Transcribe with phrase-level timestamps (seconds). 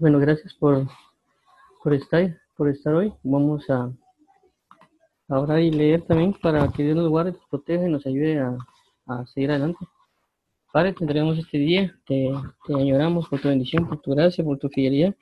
[0.00, 0.86] Bueno, gracias por,
[1.84, 3.12] por estar, por estar hoy.
[3.22, 3.92] Vamos a
[5.28, 8.56] ahora y leer también para que Dios nos guarde, nos proteja y nos ayude a,
[9.04, 9.86] a seguir adelante.
[10.72, 12.32] Padre, te entregamos este día, te,
[12.66, 15.14] te añoramos por tu bendición, por tu gracia, por tu fidelidad.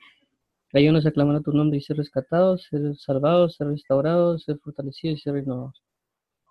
[0.71, 5.19] Ayúdanos a clamar a tu nombre y ser rescatados, ser salvados, ser restaurados, ser fortalecidos
[5.19, 5.83] y ser renovados.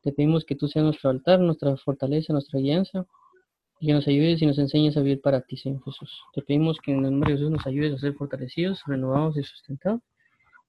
[0.03, 3.07] Te pedimos que tú seas nuestro altar, nuestra fortaleza, nuestra guianza,
[3.81, 6.21] y que nos ayudes y nos enseñes a vivir para ti, Señor Jesús.
[6.35, 9.43] Te pedimos que en el nombre de Jesús nos ayudes a ser fortalecidos, renovados y
[9.43, 10.01] sustentados.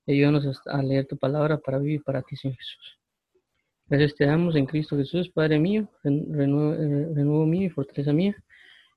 [0.05, 2.99] Y ayúdanos a, a leer tu palabra para vivir para ti, Señor Jesús.
[3.87, 8.13] Gracias te damos en Cristo Jesús, Padre mío, ren- renuevo, eh, renuevo mío y fortaleza
[8.13, 8.35] mía.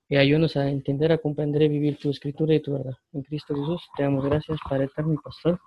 [0.08, 2.92] Y ayúdanos a entender, a comprender y vivir tu escritura y tu verdad.
[3.14, 5.58] En Cristo Jesús te damos gracias, Padre eterno y pastor.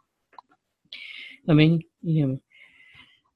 [1.48, 2.42] Amén y amén.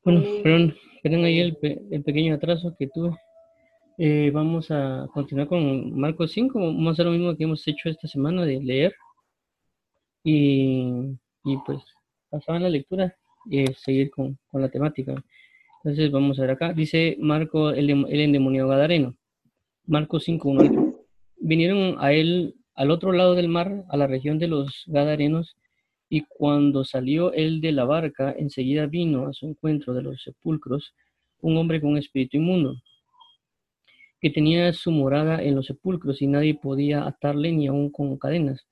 [0.04, 1.58] Bueno, perdón, perdón ahí el,
[1.92, 3.16] el pequeño atraso que tuve.
[4.02, 6.58] Eh, vamos a continuar con Marcos 5.
[6.58, 8.96] Vamos a hacer lo mismo que hemos hecho esta semana de leer.
[10.24, 11.18] Y,
[11.66, 11.84] pues
[12.30, 13.14] pasar la lectura
[13.50, 15.22] y seguir con, con la temática.
[15.84, 16.72] Entonces vamos a ver acá.
[16.72, 19.18] Dice Marco el, el endemoniado Gadareno.
[19.86, 20.80] Marcos 5, 1 al 3.
[21.42, 25.58] Vinieron a él al otro lado del mar, a la región de los Gadarenos,
[26.08, 30.94] y cuando salió él de la barca, enseguida vino a su encuentro de los sepulcros
[31.42, 32.76] un hombre con espíritu inmundo,
[34.22, 38.68] que tenía su morada en los sepulcros y nadie podía atarle ni aun con cadenas,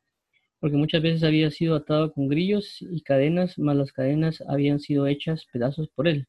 [0.60, 5.08] porque muchas veces había sido atado con grillos y cadenas, mas las cadenas habían sido
[5.08, 6.28] hechas pedazos por él,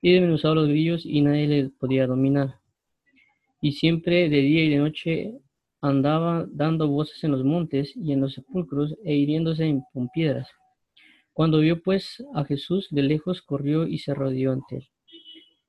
[0.00, 2.60] y desmenuzado los grillos y nadie le podía dominar.
[3.60, 5.32] Y siempre de día y de noche
[5.80, 10.48] andaba dando voces en los montes y en los sepulcros e hiriéndose con piedras.
[11.32, 14.88] Cuando vio pues a Jesús de lejos, corrió y se rodeó ante él.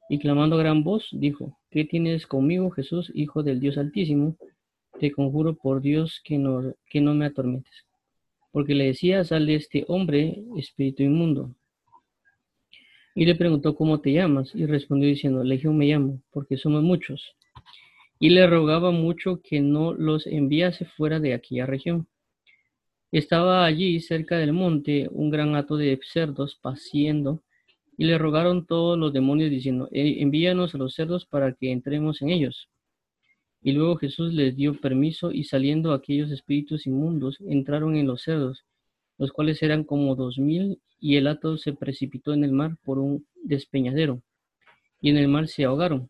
[0.10, 4.38] Y clamando gran voz, dijo, ¿qué tienes conmigo, Jesús, Hijo del Dios Altísimo?
[5.00, 7.86] Te conjuro por Dios que no, que no me atormentes.
[8.52, 11.54] Porque le decía, sal de este hombre, espíritu inmundo.
[13.14, 14.54] Y le preguntó, ¿cómo te llamas?
[14.56, 17.36] Y respondió diciendo, Legión me llamo, porque somos muchos.
[18.20, 22.08] Y le rogaba mucho que no los enviase fuera de aquella región.
[23.12, 27.42] Estaba allí cerca del monte un gran hato de cerdos paciendo,
[27.98, 32.22] y le rogaron todos los demonios diciendo, "Eh, envíanos a los cerdos para que entremos
[32.22, 32.70] en ellos.
[33.62, 38.64] Y luego Jesús les dio permiso y saliendo aquellos espíritus inmundos entraron en los cerdos,
[39.18, 43.00] los cuales eran como dos mil, y el hato se precipitó en el mar por
[43.00, 44.22] un despeñadero,
[45.02, 46.10] y en el mar se ahogaron.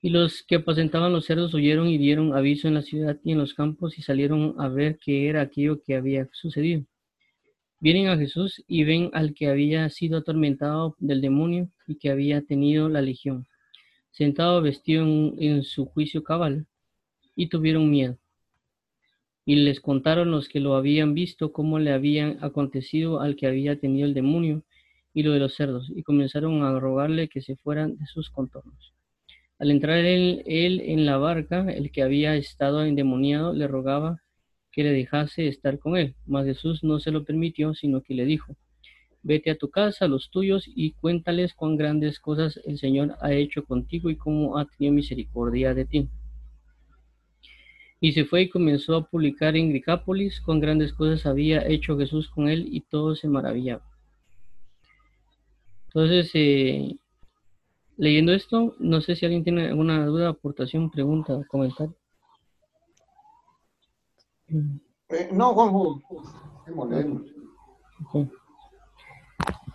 [0.00, 3.38] Y los que apacentaban los cerdos huyeron y dieron aviso en la ciudad y en
[3.38, 6.84] los campos y salieron a ver qué era aquello que había sucedido.
[7.80, 12.42] Vienen a Jesús y ven al que había sido atormentado del demonio y que había
[12.42, 13.46] tenido la legión,
[14.10, 15.04] sentado vestido
[15.38, 16.66] en, su juicio cabal,
[17.36, 18.18] y tuvieron miedo.
[19.44, 23.78] Y les contaron los que lo habían visto cómo le habían acontecido al que había
[23.78, 24.64] tenido el demonio
[25.14, 28.92] y lo de los cerdos, y comenzaron a rogarle que se fueran de sus contornos.
[29.60, 34.20] Al entrar él, él en la barca, el que había estado endemoniado le rogaba
[34.78, 38.24] que le dejase estar con él, mas Jesús no se lo permitió, sino que le
[38.24, 38.54] dijo,
[39.24, 43.32] vete a tu casa, a los tuyos, y cuéntales cuán grandes cosas el Señor ha
[43.32, 46.08] hecho contigo y cómo ha tenido misericordia de ti.
[47.98, 52.28] Y se fue y comenzó a publicar en Gricápolis cuán grandes cosas había hecho Jesús
[52.28, 53.82] con él, y todos se maravillaban.
[55.88, 56.94] Entonces, eh,
[57.96, 61.96] leyendo esto, no sé si alguien tiene alguna duda, aportación, pregunta, comentario.
[64.50, 66.00] Eh, no, Juanjo.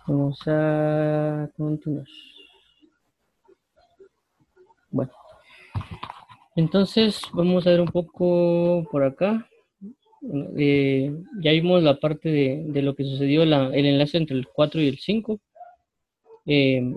[0.06, 2.06] Vamos a continuar.
[4.90, 5.12] Bueno,
[6.56, 9.48] entonces vamos a ver un poco por acá.
[10.56, 14.80] Eh, ya vimos la parte de, lo que sucedió, la- el enlace entre el 4
[14.80, 15.40] y el 5.
[16.46, 16.94] Eh,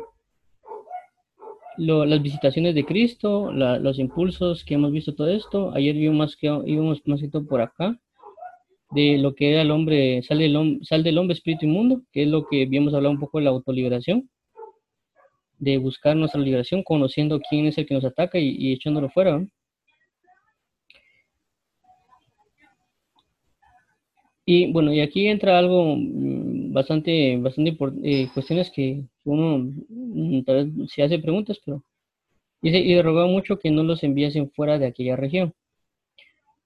[1.77, 5.71] las visitaciones de Cristo, los impulsos que hemos visto todo esto.
[5.75, 7.99] Ayer vimos más que íbamos más que todo por acá
[8.91, 10.51] de lo que era el hombre, sale
[10.83, 13.49] sal del hombre espíritu inmundo, que es lo que habíamos hablado un poco de la
[13.51, 14.29] autoliberación,
[15.59, 19.39] de buscar nuestra liberación, conociendo quién es el que nos ataca y, y echándolo fuera.
[19.39, 19.47] ¿no?
[24.49, 30.71] Y bueno, y aquí entra algo mm, bastante, bastante eh, cuestiones que uno mm, tal
[30.71, 31.83] vez se hace preguntas, pero
[32.61, 35.53] dice, y rogaba mucho que no los enviasen fuera de aquella región.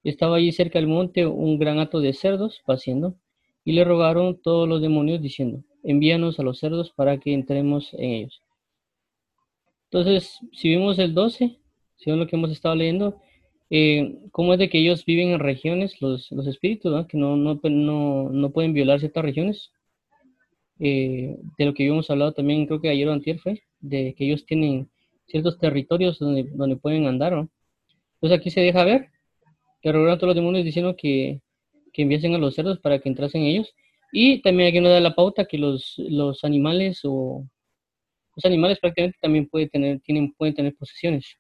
[0.03, 3.15] Estaba allí cerca del monte un gran hato de cerdos paciendo,
[3.63, 8.11] y le rogaron todos los demonios diciendo, envíanos a los cerdos para que entremos en
[8.11, 8.41] ellos.
[9.85, 11.57] Entonces, si vemos el 12,
[11.97, 13.21] según lo que hemos estado leyendo,
[13.69, 17.07] eh, cómo es de que ellos viven en regiones, los, los espíritus, ¿no?
[17.07, 19.71] que no, no, no, no, pueden violar ciertas regiones.
[20.83, 24.25] Eh, de lo que habíamos hablado también, creo que ayer o antier fue, de que
[24.25, 24.89] ellos tienen
[25.27, 27.33] ciertos territorios donde, pueden andar.
[27.33, 27.49] ¿no?
[28.15, 29.09] Entonces aquí se deja ver
[29.81, 31.41] que reúnan todos los demonios diciendo que,
[31.93, 33.73] que enviasen a los cerdos para que entrasen ellos.
[34.11, 37.47] Y también aquí nos da la pauta que los, los animales o
[38.35, 41.37] los animales prácticamente también pueden tener, tienen, pueden tener posesiones.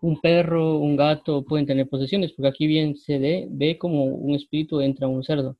[0.00, 4.80] Un perro, un gato pueden tener posesiones, porque aquí bien se ve, como un espíritu
[4.80, 5.56] entra a un cerdo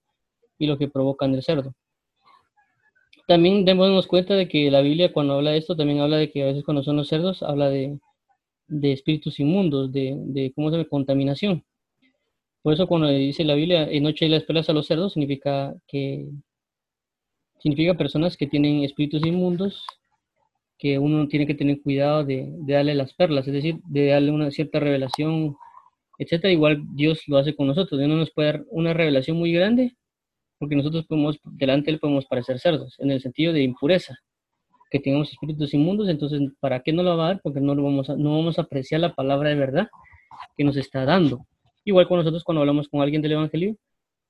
[0.59, 1.75] y lo que provoca en el cerdo.
[3.31, 6.43] También démonos cuenta de que la Biblia cuando habla de esto también habla de que
[6.43, 7.97] a veces cuando son los cerdos habla de,
[8.67, 11.65] de espíritus inmundos, de, de cómo se llama contaminación.
[12.61, 15.77] Por eso cuando dice la Biblia, en noche y las pelas a los cerdos, significa
[15.87, 16.27] que
[17.61, 19.87] significa personas que tienen espíritus inmundos,
[20.77, 24.51] que uno tiene que tener cuidado de, darle las perlas, es decir, de darle una
[24.51, 25.55] cierta revelación,
[26.19, 26.53] etcétera.
[26.53, 27.97] Igual Dios lo hace con nosotros.
[27.97, 29.95] Dios no nos puede dar una revelación muy grande,
[30.61, 34.19] porque nosotros podemos, delante de él podemos parecer cerdos, en el sentido de impureza,
[34.91, 37.41] que tengamos espíritus inmundos, entonces, ¿para qué no lo va a dar?
[37.43, 39.89] Porque no, lo vamos, a, no vamos a apreciar la palabra de verdad
[40.59, 41.47] que nos está dando.
[41.85, 43.77] Igual con nosotros cuando hablamos con alguien del Evangelio,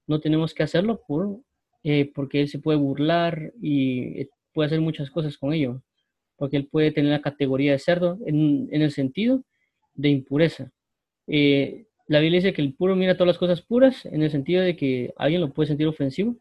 [0.06, 1.40] no tenemos que hacerlo por,
[1.82, 5.82] eh, porque él se puede burlar y eh, puede hacer muchas cosas con ello,
[6.36, 9.42] porque él puede tener la categoría de cerdo en, el sentido
[9.94, 10.70] de impureza.
[11.26, 14.64] Eh, la Biblia dice que el puro mira todas las cosas puras en el sentido
[14.64, 16.34] de que alguien lo puede sentir ofensivo,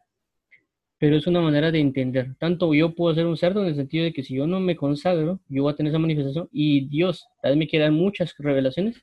[0.98, 2.34] pero es una manera de entender.
[2.40, 4.74] Tanto yo puedo ser un cerdo en el sentido de que si yo no me
[4.74, 8.34] consagro, yo voy a tener esa manifestación y Dios tal vez me quiere dar muchas
[8.36, 9.00] revelaciones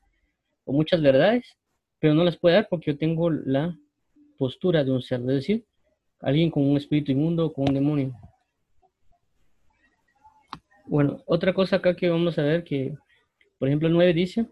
[0.66, 1.58] o muchas verdades,
[2.00, 3.74] pero no las puede dar porque yo tengo la
[4.38, 5.64] postura de un ser, es decir,
[6.20, 8.14] alguien con un espíritu inmundo, con un demonio.
[10.86, 12.94] Bueno, otra cosa acá que vamos a ver que,
[13.58, 14.48] por ejemplo, el 9 dice,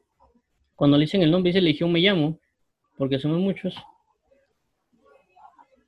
[0.75, 2.39] cuando le dicen el nombre, dice Legión me llamo,
[2.97, 3.75] porque somos muchos.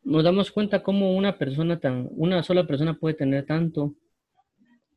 [0.04, 3.94] Nos damos cuenta cómo una persona tan, una sola persona puede tener tanto,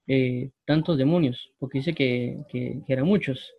[0.07, 3.53] eh, tantos demonios, porque dice que, que eran muchos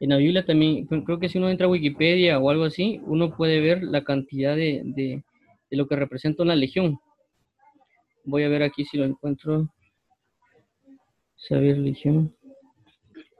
[0.00, 3.34] en la Biblia también, creo que si uno entra a Wikipedia o algo así, uno
[3.34, 5.22] puede ver la cantidad de, de,
[5.70, 6.98] lo que representa una legión.
[8.24, 9.68] Voy a ver aquí si lo encuentro.
[11.36, 12.34] Saber legión.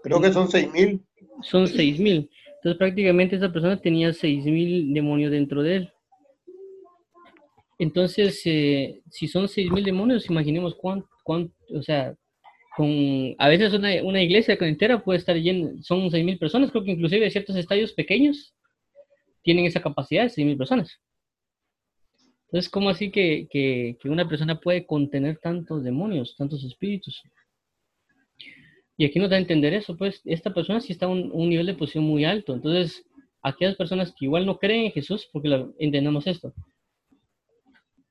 [0.03, 1.01] Creo que son 6.000.
[1.45, 2.29] Son 6.000.
[2.57, 5.93] Entonces prácticamente esa persona tenía 6.000 demonios dentro de él.
[7.79, 12.15] Entonces, eh, si son 6.000 demonios, imaginemos cuánto, cuánto, o sea,
[12.77, 16.93] con a veces una, una iglesia entera puede estar llena, son 6.000 personas, creo que
[16.93, 18.55] inclusive ciertos estadios pequeños
[19.43, 21.01] tienen esa capacidad de 6.000 personas.
[22.47, 27.23] Entonces, ¿cómo así que, que, que, una persona puede contener tantos demonios, tantos espíritus?
[28.97, 31.49] Y aquí nos da a entender eso, pues esta persona sí está a un, un,
[31.49, 32.55] nivel de posición muy alto.
[32.55, 33.05] Entonces,
[33.43, 36.55] aquellas personas que igual no creen en Jesús, porque entendemos esto,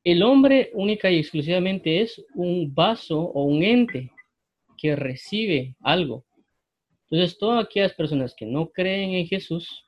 [0.04, 4.12] el hombre única y exclusivamente es un vaso o un ente
[4.78, 6.26] que recibe algo.
[7.10, 9.86] Entonces, todas aquellas personas que no creen en Jesús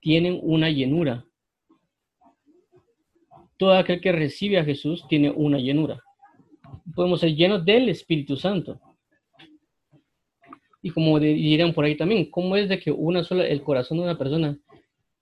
[0.00, 1.26] tienen una llenura.
[3.58, 6.02] Todo aquel que recibe a Jesús tiene una llenura.
[6.94, 8.80] Podemos ser llenos del Espíritu Santo.
[10.84, 14.04] Y como dirán por ahí también, ¿cómo es de que una sola, el corazón de
[14.04, 14.58] una persona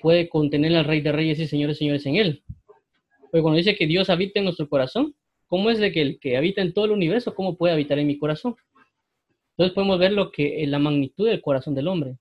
[0.00, 2.42] puede contener al Rey de Reyes y Señores, Señores en él?
[3.30, 5.14] Porque cuando dice que Dios habita en nuestro corazón,
[5.46, 8.08] ¿cómo es de que el que habita en todo el universo, cómo puede habitar en
[8.08, 8.56] mi corazón?
[9.50, 12.16] Entonces podemos ver lo que la magnitud del corazón del hombre.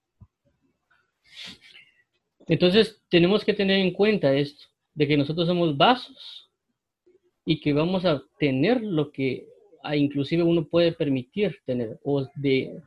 [2.46, 6.52] Entonces tenemos que tener en cuenta esto, de que nosotros somos vasos
[7.44, 9.48] y que vamos a tener lo que
[9.96, 12.80] inclusive uno puede permitir tener, o de,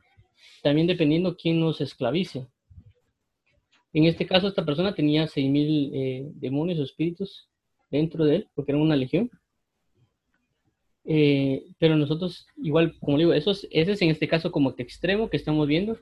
[0.61, 2.47] también dependiendo quién nos esclavice.
[3.93, 7.47] En este caso, esta persona tenía 6.000 eh, demonios o espíritus
[7.89, 9.29] dentro de él, porque era una legión.
[11.05, 15.29] Eh, pero nosotros, igual, como digo, eso es, ese es en este caso como extremo
[15.29, 15.99] que estamos viendo,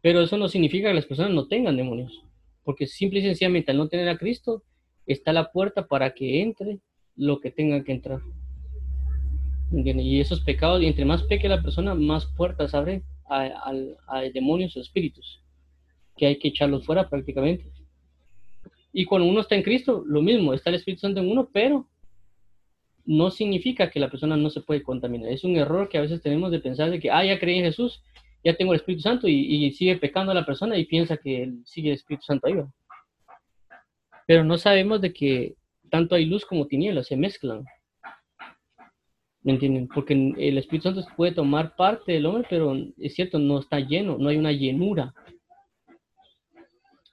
[0.00, 2.22] pero eso no significa que las personas no tengan demonios,
[2.62, 4.62] porque simple y sencillamente al no tener a Cristo,
[5.06, 6.78] está la puerta para que entre
[7.16, 8.20] lo que tenga que entrar.
[9.72, 13.72] Y esos pecados, y entre más peque la persona, más puertas abre a,
[14.08, 15.42] a demonios o espíritus,
[16.16, 17.70] que hay que echarlos fuera prácticamente.
[18.92, 21.86] Y cuando uno está en Cristo, lo mismo, está el Espíritu Santo en uno, pero
[23.06, 25.30] no significa que la persona no se puede contaminar.
[25.30, 27.64] Es un error que a veces tenemos de pensar de que, ah, ya creí en
[27.64, 28.02] Jesús,
[28.44, 31.90] ya tengo el Espíritu Santo y, sigue pecando a la persona y piensa que sigue
[31.90, 32.54] el Espíritu Santo ahí.
[34.26, 35.54] Pero no sabemos de que
[35.90, 37.64] tanto hay luz como tinieblas, se mezclan.
[39.42, 39.88] ¿Me entienden?
[39.88, 44.18] Porque el Espíritu Santo puede tomar parte del hombre, pero es cierto, no está lleno,
[44.18, 45.14] no hay una llenura.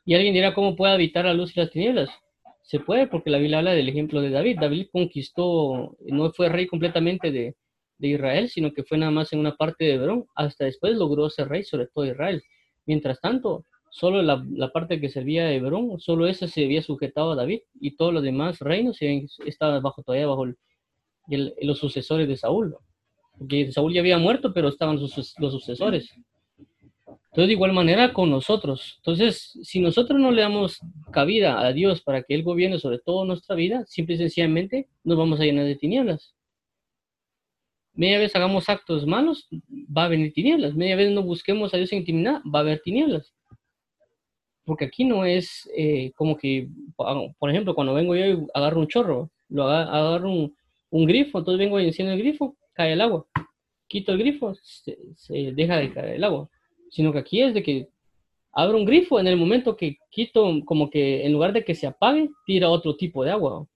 [0.05, 2.09] Y alguien dirá, ¿cómo puede habitar la luz y las tinieblas?
[2.63, 4.59] Se puede, porque la Biblia habla del ejemplo de David.
[4.59, 7.55] David conquistó, no fue rey completamente de,
[7.97, 10.25] de Israel, sino que fue nada más en una parte de Hebrón.
[10.35, 12.43] Hasta después logró ser rey sobre todo Israel.
[12.85, 17.31] Mientras tanto, solo la, la, parte que servía de Hebrón, solo esa se había sujetado
[17.31, 18.99] a David y todos los demás reinos
[19.45, 20.57] estaban bajo, todavía bajo el,
[21.27, 22.75] los sucesores de Saúl.
[23.37, 26.11] Porque Saúl ya había muerto, pero estaban sus, los sucesores.
[27.07, 28.95] Entonces, de igual manera con nosotros.
[28.97, 30.79] Entonces, si nosotros no le damos
[31.11, 35.17] cabida a Dios para que Él gobierne sobre toda nuestra vida, simple y sencillamente nos
[35.17, 36.33] vamos a llenar de tinieblas.
[37.93, 40.75] Media vez hagamos actos malos, va a venir tinieblas.
[40.75, 43.33] Media vez no busquemos a Dios en intimidad, va a haber tinieblas
[44.67, 46.67] porque aquí no es eh, como que,
[47.39, 50.57] por ejemplo, cuando vengo yo y agarro un chorro, lo agarro un,
[50.89, 53.25] un grifo, entonces vengo y enciendo el grifo, cae el agua.
[53.87, 54.97] Quito el grifo, se,
[55.53, 56.49] deja de caer el agua.
[56.89, 57.89] Sino que aquí es de que
[58.51, 61.87] abro un grifo, en el momento que quito, como que en lugar de que se
[61.87, 63.67] apague, tira otro tipo de agua.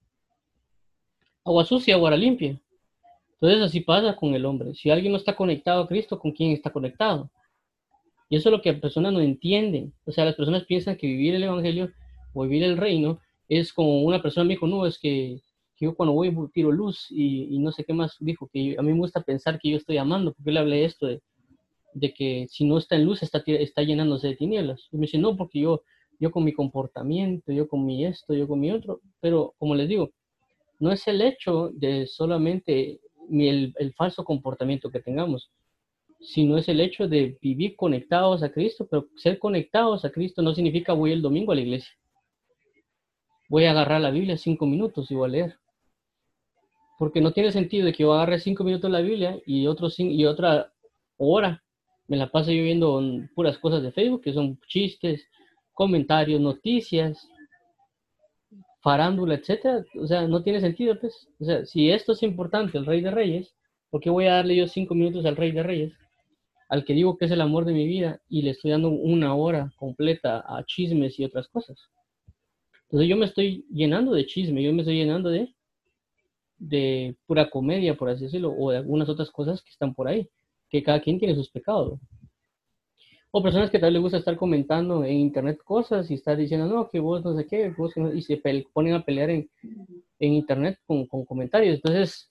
[1.44, 2.60] Agua sucia, agua limpia.
[3.34, 4.75] Entonces así pasa con el hombre.
[4.75, 7.32] Si alguien no está conectado a Cristo, ¿con quién está conectado?
[8.30, 9.94] Y eso es lo que las personas no entienden.
[10.06, 11.91] O sea, las personas piensan que vivir el Evangelio
[12.34, 15.41] o vivir el reino es como una persona me dijo, no, es que,
[15.85, 19.00] yo cuando voy tiro luz y, no sé qué más dijo, que a mí me
[19.00, 21.21] gusta pensar que yo estoy amando, porque le hablé esto de,
[21.93, 24.88] de que si no está en luz está, está llenándose de tinieblas.
[24.91, 25.83] Y me dice, no, porque yo,
[26.19, 29.89] yo con mi comportamiento, yo con mi esto, yo con mi otro, pero como les
[29.89, 30.11] digo,
[30.79, 33.00] no es el hecho de solamente
[33.31, 35.51] el, el falso comportamiento que tengamos,
[36.19, 40.53] sino es el hecho de vivir conectados a Cristo, pero ser conectados a Cristo no
[40.53, 41.91] significa voy el domingo a la iglesia.
[43.50, 45.59] Voy a agarrar la Biblia cinco minutos y voy a leer.
[47.01, 50.24] Porque no tiene sentido de que yo agarre cinco minutos la Biblia y, otro, y
[50.25, 50.72] otra
[51.17, 51.63] hora
[52.08, 53.01] me la paso yo viendo
[53.34, 55.27] puras cosas de Facebook, que son chistes,
[55.74, 57.27] comentarios, noticias,
[58.84, 59.84] farándula, etcétera.
[60.00, 61.27] O sea, no tiene sentido, pues.
[61.39, 63.55] O sea, si esto es importante, el Rey de Reyes,
[63.89, 65.93] ¿por qué voy a darle yo cinco minutos al Rey de Reyes?
[66.70, 69.34] al que digo que es el amor de mi vida y le estoy dando una
[69.34, 71.89] hora completa a chismes y otras cosas.
[72.84, 75.53] Entonces yo me estoy llenando de chisme, yo me estoy llenando de,
[76.62, 80.30] de pura comedia, por así decirlo, o de algunas otras cosas que están por ahí,
[80.70, 82.00] que cada quien tiene sus pecados.
[83.32, 86.68] O personas que tal vez les gusta estar comentando en internet cosas y estar diciendo,
[86.68, 87.74] no, que vos no sé qué,
[88.13, 88.41] y se
[88.74, 89.50] ponen a pelear en,
[90.20, 91.75] en internet con, con comentarios.
[91.75, 92.30] Entonces,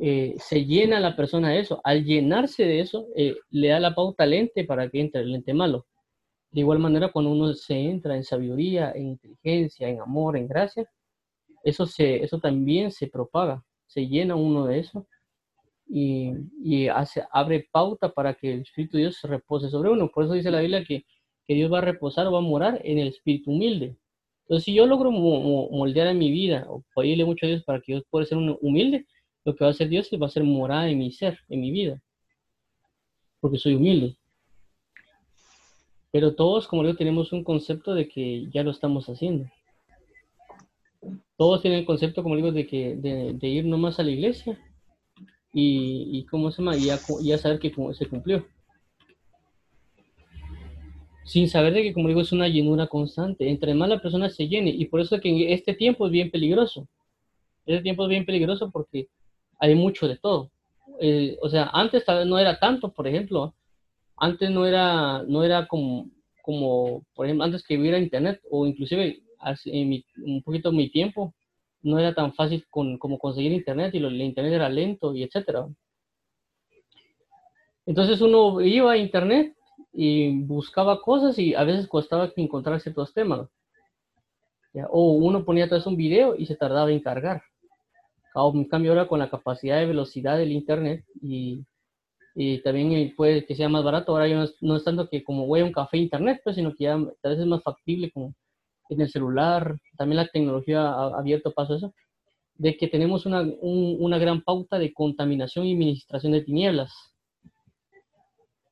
[0.00, 1.80] eh, se llena la persona de eso.
[1.84, 5.54] Al llenarse de eso, eh, le da la pauta lente para que entre el lente
[5.54, 5.86] malo.
[6.50, 10.88] De igual manera, cuando uno se entra en sabiduría, en inteligencia, en amor, en gracia,
[11.64, 15.06] eso, se, eso también se propaga, se llena uno de eso
[15.88, 20.10] y, y hace, abre pauta para que el Espíritu de Dios se repose sobre uno.
[20.10, 21.04] Por eso dice la Biblia que,
[21.46, 23.96] que Dios va a reposar o va a morar en el espíritu humilde.
[24.42, 27.92] Entonces, si yo logro moldear en mi vida o pedirle mucho a Dios para que
[27.92, 29.06] Dios pueda ser un humilde,
[29.44, 31.60] lo que va a hacer Dios es va a ser morada en mi ser, en
[31.60, 32.02] mi vida,
[33.40, 34.16] porque soy humilde.
[36.12, 39.50] Pero todos, como digo, tenemos un concepto de que ya lo estamos haciendo.
[41.40, 44.58] Todos tienen el concepto, como digo, de que de, ir nomás a la iglesia
[45.54, 48.44] y, y cómo se llama, y ya, saber que se cumplió.
[51.24, 53.48] Sin saber de que, como digo, es una llenura constante.
[53.48, 56.30] Entre más la persona se llene, y por eso es que este tiempo es bien
[56.30, 56.86] peligroso.
[57.64, 59.08] Este tiempo es bien peligroso porque
[59.58, 60.50] hay mucho de todo.
[61.00, 63.54] Eh, o sea, antes no era tanto, por ejemplo,
[64.18, 66.10] antes no era, no era como,
[66.42, 69.22] como, por ejemplo, antes que hubiera internet, o inclusive
[69.64, 71.34] en un poquito mi tiempo,
[71.82, 75.68] no era tan fácil con, como conseguir internet y el internet era lento y etcétera.
[77.86, 79.56] Entonces uno iba a internet
[79.92, 83.48] y buscaba cosas y a veces costaba encontrar ciertos temas.
[84.90, 87.42] O uno ponía todo un video y se tardaba en cargar.
[88.34, 91.64] En cambio ahora con la capacidad de velocidad del internet y,
[92.34, 95.60] y también puede que sea más barato, ahora no, no, es tanto que como voy
[95.60, 98.34] a un café internet, pues, sino que ya a veces es más factible como
[98.90, 101.94] en el celular, también la tecnología ha abierto paso a eso,
[102.56, 106.92] de que tenemos una, una gran pauta de contaminación y administración de tinieblas.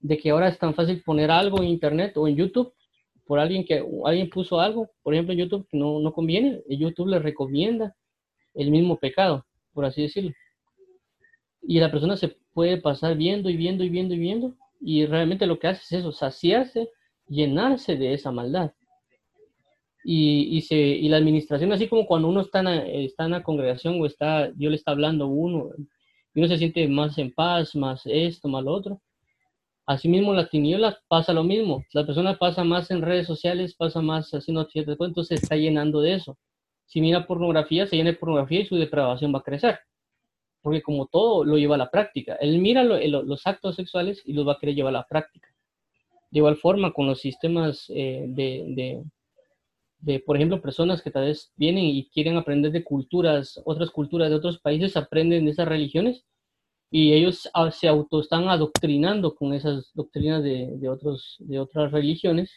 [0.01, 2.75] De que ahora es tan fácil poner algo en internet o en YouTube
[3.27, 7.09] por alguien que alguien puso algo, por ejemplo en YouTube que no, no conviene, YouTube
[7.09, 7.95] le recomienda
[8.55, 9.45] el mismo pecado
[9.79, 10.33] por así decirlo.
[11.63, 15.47] Y la persona se puede pasar viendo y viendo y viendo y viendo, y realmente
[15.47, 16.91] lo que hace es eso, saciarse,
[17.29, 18.73] llenarse de esa maldad.
[20.11, 24.51] Y, se, y la administración, así como cuando uno está en, la congregación o está,
[24.53, 25.69] Dios le está hablando a uno,
[26.35, 29.03] y uno se siente más en paz, más esto, más lo otro.
[29.85, 31.85] Asimismo, las tinieblas pasa lo mismo.
[31.93, 35.57] La persona pasa más en redes sociales, pasa más haciendo ciertas cosas, entonces se está
[35.57, 36.39] llenando de eso.
[36.87, 39.79] Si mira pornografía, se llena de pornografía y su depravación va a crecer.
[40.63, 42.37] Porque como todo lo lleva a la práctica.
[42.41, 45.49] Él mira los actos sexuales y los va a querer llevar a la práctica.
[46.31, 49.03] De igual forma, con los sistemas eh, de,
[50.25, 54.37] por ejemplo, personas que tal vez vienen y quieren aprender de culturas, otras culturas de
[54.37, 56.25] otros países, aprenden de esas religiones
[56.91, 61.93] y ellos ah, se auto están adoctrinando con esas doctrinas de, de, otros, de otras
[61.93, 62.51] religiones.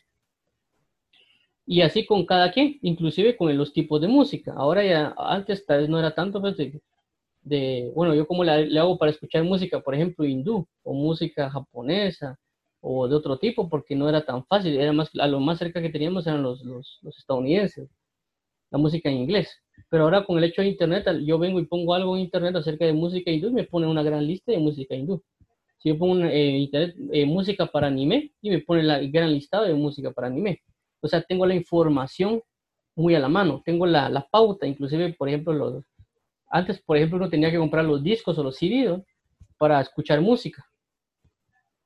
[1.65, 4.53] Y así con cada quien, inclusive con los tipos de música.
[4.55, 6.57] Ahora ya, antes tal vez no era tanto, pues,
[7.43, 12.37] de, bueno, yo como le, hago para escuchar música, por ejemplo, hindú, o música japonesa,
[12.81, 15.81] o de otro tipo, porque no era tan fácil, era más, a lo más cerca
[15.81, 17.89] que teníamos eran los, los, estadounidenses,
[18.71, 19.49] la música en inglés.
[19.89, 22.85] Pero ahora con el hecho de Internet, yo vengo y pongo algo en Internet acerca
[22.85, 25.23] de música hindú y me pone una gran lista de música hindú.
[25.77, 29.65] Si yo pongo eh, Internet eh, música para anime y me pone la gran listado
[29.65, 30.61] de música para anime.
[31.01, 32.41] O sea, tengo la información
[32.95, 35.83] muy a la mano, tengo la, la pauta, inclusive, por ejemplo, los,
[36.51, 39.01] antes, por ejemplo, uno tenía que comprar los discos o los CD
[39.57, 40.65] para escuchar música.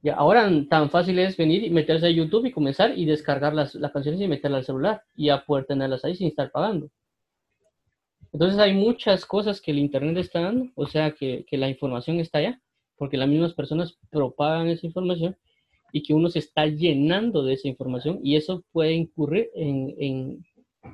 [0.10, 3.92] Ahora tan fácil es venir y meterse a YouTube y comenzar y descargar las, las
[3.92, 6.90] canciones y meterlas al celular y a poder tenerlas ahí sin estar pagando.
[8.32, 12.20] Entonces hay muchas cosas que el Internet está dando, o sea, que, que, la información
[12.20, 12.62] está allá,
[12.98, 15.38] porque las mismas personas propagan esa información
[15.94, 20.46] y que uno se está llenando de esa información y eso puede incurrir en, en,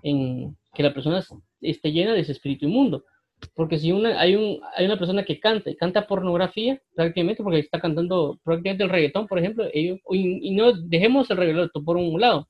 [0.04, 1.24] en que la persona
[1.62, 3.06] esté llena de ese espíritu inmundo.
[3.56, 7.60] Porque si una, hay, un, hay una persona que canta y canta pornografía, prácticamente porque
[7.60, 12.20] está cantando prácticamente el reggaetón, por ejemplo, y, y no dejemos el reggaetón por un
[12.20, 12.48] lado.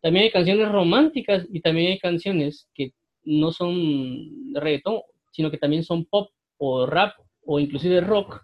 [0.00, 2.92] También hay canciones románticas y también hay canciones que
[3.24, 8.42] no son reggaetón, sino que también son pop o rap o inclusive rock,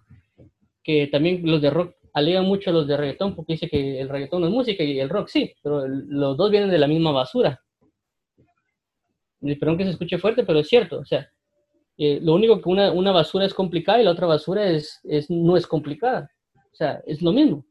[0.83, 4.09] que también los de rock alegan mucho a los de reggaetón porque dice que el
[4.09, 7.13] reggaetón no es música y el rock sí, pero los dos vienen de la misma
[7.13, 7.61] basura.
[9.41, 10.99] Perdón que se escuche fuerte, pero es cierto.
[10.99, 11.29] O sea,
[11.99, 15.31] eh, lo único que una, una, basura es complicada y la otra basura es, es,
[15.31, 16.31] no es complicada.
[16.73, 17.65] O sea, es lo mismo.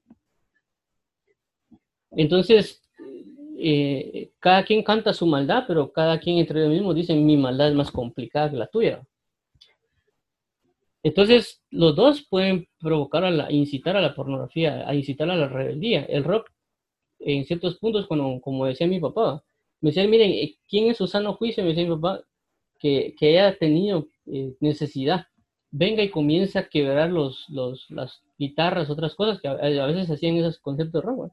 [2.11, 2.81] Entonces,
[3.57, 7.69] eh, cada quien canta su maldad, pero cada quien entre ellos mismos dice mi maldad
[7.69, 9.05] es más complicada que la tuya.
[11.03, 15.47] Entonces, los dos pueden provocar a la, incitar a la pornografía, a incitar a la
[15.47, 16.03] rebeldía.
[16.05, 16.49] El rock,
[17.19, 19.43] en ciertos puntos, cuando, como decía mi papá,
[19.81, 21.63] me decía, miren, eh, ¿quién es su sano juicio?
[21.63, 22.23] Me decía mi papá,
[22.79, 25.27] que, que haya tenido eh, necesidad,
[25.71, 30.59] venga y comience a quebrar los, las guitarras, otras cosas que a, veces hacían esos
[30.59, 31.31] conceptos de rock.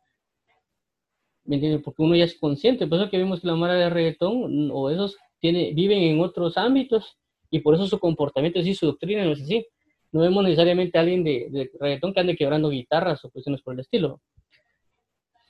[1.44, 1.83] ¿Me entiendes?
[1.83, 4.90] Porque uno ya es consciente, por eso que vemos que la mara de reggaetón o
[4.90, 7.18] esos tiene, viven en otros ámbitos
[7.50, 9.66] y por eso su comportamiento así, su doctrina no es así.
[10.12, 13.74] No vemos necesariamente a alguien de, de reggaetón que ande quebrando guitarras o cuestiones por
[13.74, 14.20] el estilo.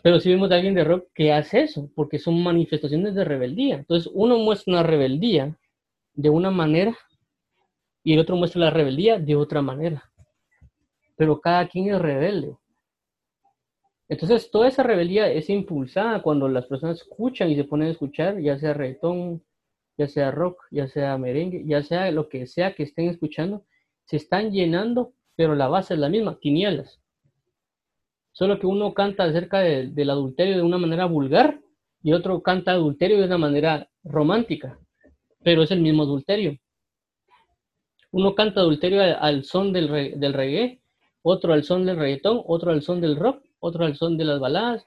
[0.03, 3.77] Pero sí vemos a alguien de rock que hace eso, porque son manifestaciones de rebeldía.
[3.77, 5.57] Entonces uno muestra una rebeldía
[6.15, 6.97] de una manera
[8.05, 10.11] y el otro muestra la rebeldía de otra manera.
[11.17, 12.57] Pero cada quien es rebelde.
[14.09, 18.41] Entonces, toda esa rebeldía es impulsada cuando las personas escuchan y se ponen a escuchar,
[18.41, 19.43] ya sea reggaetón,
[19.97, 23.65] ya sea rock, ya sea merengue, ya sea lo que sea que estén escuchando,
[24.05, 27.01] se están llenando, pero la base es la misma, tinieblas.
[28.33, 31.61] Solo que uno canta acerca del adulterio de una manera vulgar
[32.03, 34.79] y otro canta adulterio de una manera romántica,
[35.43, 36.57] pero es el mismo adulterio.
[38.11, 40.81] Uno canta adulterio al, son del, del reggae,
[41.23, 44.41] otro al son del reggaetón, otro al son del rock, otro al son de las
[44.41, 44.85] baladas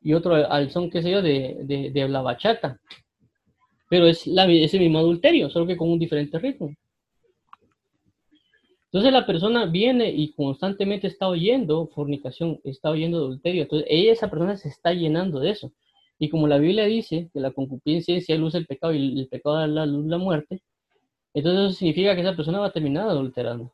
[0.00, 2.80] y otro al son, qué sé yo, de, la bachata.
[3.88, 6.74] Pero es la, ese mismo adulterio, solo que con un diferente ritmo.
[8.86, 13.62] Entonces la persona viene y constantemente está oyendo fornicación, está oyendo adulterio.
[13.62, 15.72] Entonces ella, esa persona se está llenando de eso.
[16.22, 19.56] Y como la Biblia dice que la concupiscencia es luz el pecado y el pecado
[19.56, 20.62] da la luz la muerte,
[21.34, 23.72] entonces eso significa que esa persona va a terminar adulterando.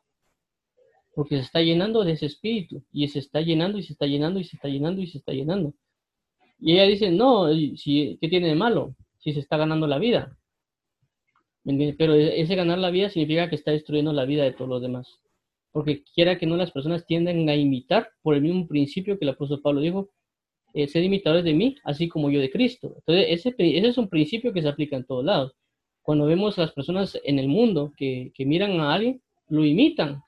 [1.13, 2.83] Porque se está llenando de ese espíritu.
[2.91, 5.31] Y se está llenando y se está llenando y se está llenando y se está
[5.31, 5.75] llenando.
[6.59, 8.95] Y ella dice, no, si, ¿qué tiene de malo?
[9.19, 10.35] Si se está ganando la vida.
[11.99, 14.81] Pero e, ese ganar la vida significa que está destruyendo la vida de todos los
[14.81, 15.19] demás.
[15.71, 19.29] Porque quiera que no, las personas tienden a imitar por el mismo principio que el
[19.29, 20.09] apóstol Pablo dijo,
[20.73, 22.95] eh, ser imitadores de mí, así como yo de Cristo.
[22.97, 25.53] Entonces, ese, es un principio que se aplica en todos lados
[26.09, 30.23] cuando vemos a las personas en el mundo que, que miran a alguien, lo imitan.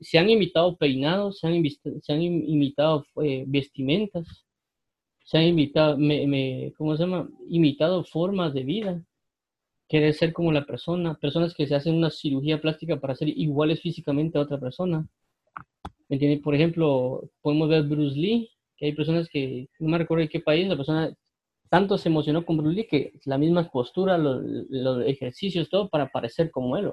[0.00, 1.62] se han imitado peinados, se han,
[2.02, 4.44] se han imitado eh, vestimentas,
[5.24, 5.96] se han imitado,
[6.76, 7.28] ¿cómo se llama?
[7.48, 9.02] Imitado formas de vida.
[9.88, 13.80] Quiere ser como la persona, personas que se hacen una cirugía plástica para ser iguales
[13.80, 15.08] físicamente a otra persona.
[16.08, 16.36] ¿Me?
[16.38, 20.40] Por ejemplo, podemos ver Bruce Lee, que hay personas que, no me recuerdo en qué
[20.40, 21.14] país, la persona
[21.68, 26.08] tanto se emocionó con Bruce Lee que la misma postura, los, los ejercicios, todo para
[26.08, 26.92] parecer como él.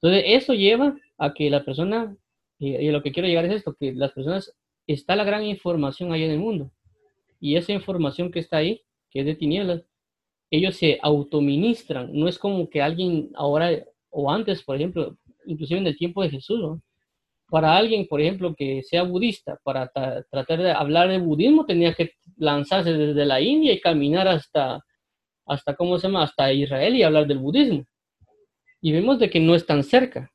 [0.00, 2.16] Entonces, eso lleva a que la persona,
[2.58, 4.54] y, lo que quiero llegar es esto, que las personas,
[4.86, 6.70] está la gran información ahí en el mundo.
[7.40, 9.82] Y esa información que está ahí, que es de tinieblas,
[10.50, 12.10] ellos se autoministran.
[12.12, 15.16] No es como que alguien ahora o antes, por ejemplo,
[15.46, 16.82] inclusive en el tiempo de Jesús, ¿no?
[17.48, 22.12] Para alguien, por ejemplo, que sea budista, para tratar de hablar de budismo, tenía que
[22.36, 24.84] lanzarse desde la India y caminar hasta,
[25.46, 27.84] hasta, ¿cómo se llama?, hasta Israel y hablar del budismo.
[28.80, 30.30] Y vemos de que no es tan cerca.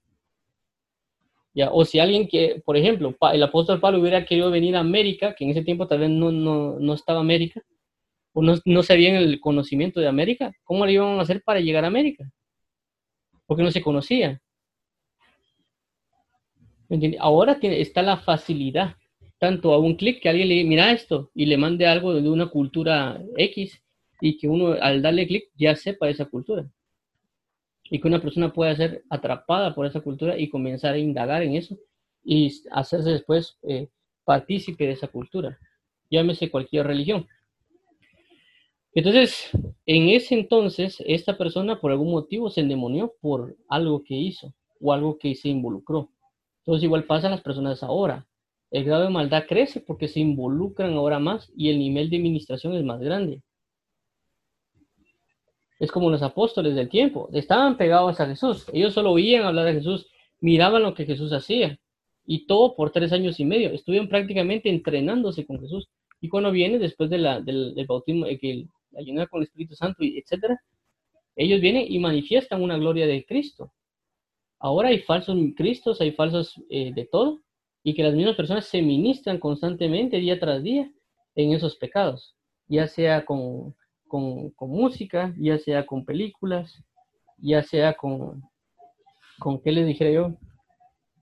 [1.54, 1.72] ¿Ya?
[1.72, 5.44] O si alguien que, por ejemplo, el apóstol Pablo hubiera querido venir a América, que
[5.44, 7.62] en ese tiempo tal vez no, no, no estaba América,
[8.34, 11.84] o no, no sabían el conocimiento de América, ¿cómo le iban a hacer para llegar
[11.84, 12.28] a América?
[13.46, 14.42] Porque no se conocía.
[17.20, 18.96] Ahora está la facilidad,
[19.40, 22.48] tanto a un clic que alguien le mira esto y le mande algo de una
[22.48, 23.82] cultura X
[24.22, 26.66] y que uno al darle clic ya sepa esa cultura.
[27.90, 31.56] Y que una persona pueda ser atrapada por esa cultura y comenzar a indagar en
[31.56, 31.78] eso
[32.24, 33.90] y hacerse después eh,
[34.24, 35.60] partícipe de esa cultura.
[36.10, 37.28] Llámese cualquier religión.
[38.96, 39.50] Entonces,
[39.88, 44.94] en ese entonces, esta persona por algún motivo se endemonió por algo que hizo o
[44.94, 46.13] algo que se involucró.
[46.66, 48.26] Entonces igual pasa a las personas ahora.
[48.72, 52.74] El grado de maldad crece porque se involucran ahora más y el nivel de administración
[52.74, 53.42] es más grande.
[55.80, 57.30] Es como los apóstoles del tiempo.
[57.34, 58.66] Estaban pegados a Jesús.
[58.72, 60.08] Ellos solo oían hablar de Jesús,
[60.40, 61.78] miraban lo que Jesús hacía.
[62.26, 63.70] Y todo por tres años y medio.
[63.70, 65.90] Estuvieron prácticamente entrenándose con Jesús.
[66.22, 69.98] Y cuando viene después de la, del, bautismo, que la llena con el Espíritu Santo,
[70.02, 70.56] etc.,
[71.36, 73.74] ellos vienen y manifiestan una gloria de Cristo.
[74.64, 77.42] Ahora hay falsos cristos, hay falsos eh, de todo,
[77.84, 80.90] y que las mismas personas se ministran constantemente día tras día
[81.36, 82.34] en esos pecados,
[82.70, 83.76] ya sea con,
[84.08, 86.82] con, música, ya sea con películas,
[87.40, 88.42] ya sea con,
[89.38, 90.38] con ¿qué les dijera yo?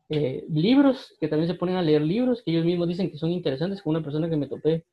[0.10, 3.32] Eh, libros, que también se ponen a leer libros, que ellos mismos dicen que son
[3.32, 4.86] interesantes, con una persona que me topé,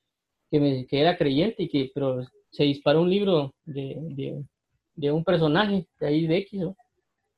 [0.51, 4.43] que, me, que era creyente, y que, pero se disparó un libro de, de,
[4.95, 6.77] de un personaje de ahí de X, ¿no?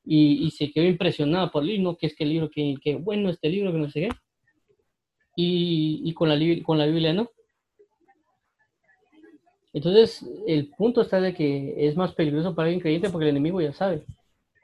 [0.03, 3.29] Y, se quedó impresionada por el libro, que es que el libro, que, que bueno
[3.29, 4.09] este libro, que no sé qué.
[5.35, 7.29] Y, y con, la, con la Biblia no.
[9.73, 13.61] Entonces, el punto está de que es más peligroso para alguien creyente porque el enemigo
[13.61, 14.03] ya sabe.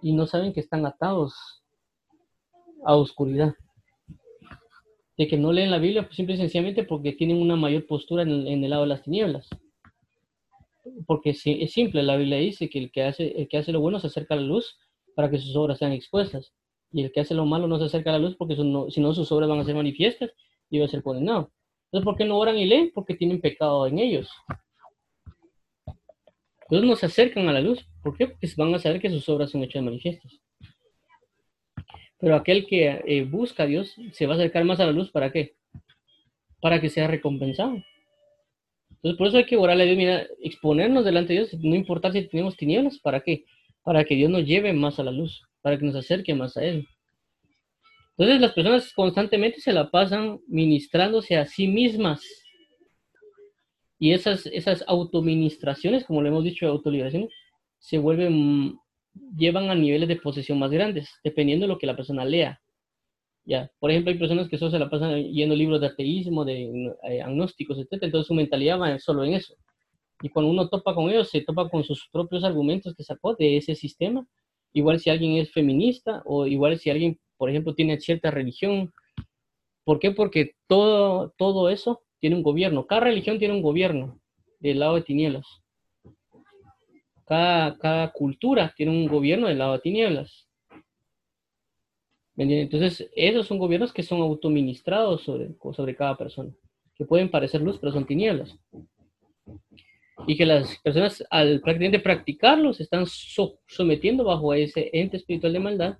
[0.02, 1.34] Y no saben que están atados
[2.84, 3.54] a oscuridad.
[5.17, 8.23] De que no leen la Biblia, pues simple y sencillamente porque tienen una mayor postura
[8.23, 9.47] en el, en el lado de las tinieblas.
[11.06, 14.00] Porque es simple, la Biblia dice que el que hace, el que hace lo bueno
[14.00, 14.78] se acerca a la luz
[15.18, 16.54] para que sus obras sean expuestas.
[16.92, 19.14] Y el que hace lo malo no se acerca a la luz porque si no
[19.16, 20.32] sus obras van a ser manifiestas
[20.70, 21.52] y va a ser condenado.
[21.86, 22.92] Entonces, ¿por qué no oran y leen?
[22.94, 24.30] Porque tienen pecado en ellos.
[26.62, 27.84] Entonces no se acercan a la luz.
[28.04, 28.16] ¿Por?
[28.16, 30.40] Porque van a saber que sus obras son hechas manifiestas.
[32.20, 35.10] Pero aquel que eh, busca a Dios se va a acercar más a la luz.
[35.10, 35.56] ¿Para qué?
[36.62, 37.82] Para que sea recompensado.
[38.92, 42.14] Entonces, por eso hay que orarle a Dios, mira, exponernos delante de Dios, no importar
[42.14, 43.46] si tenemos tinieblas, ¿para qué?
[43.88, 46.65] Para que Dios nos lleve más a la luz, para que nos acerque más a
[46.65, 46.86] Él.
[48.17, 52.21] Entonces las personas constantemente se la pasan ministrándose a sí mismas.
[53.97, 57.30] Y esas, esas autoministraciones, como lo hemos dicho, autoliberación,
[57.80, 58.78] se vuelven,
[59.38, 62.60] llevan a niveles de posesión más grandes, dependiendo de lo que la persona lea.
[63.45, 66.93] Ya, por ejemplo, hay personas que solo se la pasan leyendo libros de ateísmo, de
[67.08, 68.00] eh, agnósticos, etc.
[68.02, 69.56] Entonces su mentalidad va solo en eso.
[70.22, 73.58] Y cuando uno topa con ellos, se topa con sus propios argumentos que sacó de
[73.58, 74.26] ese sistema.
[74.74, 78.92] Igual si alguien es feminista o igual si alguien, por ejemplo, tiene cierta religión.
[79.84, 80.12] ¿Por qué?
[80.12, 82.88] Porque todo, todo eso tiene un gobierno.
[82.88, 84.20] Cada religión tiene un gobierno
[84.60, 85.46] del lado de tinieblas.
[87.26, 90.48] Cada, cada cultura tiene un gobierno del lado de tinieblas.
[92.36, 96.52] Entonces, esos son gobiernos que son autoministrados sobre, sobre cada persona,
[96.96, 98.58] que pueden parecer luz, pero son tinieblas
[100.28, 103.06] y que las personas al prácticamente practicarlo se están
[103.66, 105.98] sometiendo bajo ese ente espiritual de maldad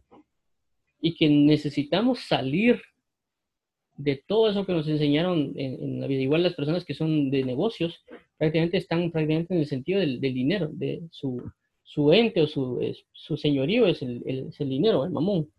[1.02, 2.82] y que necesitamos salir
[3.96, 6.22] de todo eso que nos enseñaron en, la vida.
[6.22, 8.04] Igual las personas que son de negocios
[8.38, 11.42] prácticamente están prácticamente en el sentido del, dinero, de su,
[11.84, 12.80] su, ente o su,
[13.13, 15.50] su señorío es el, es el dinero, el mamón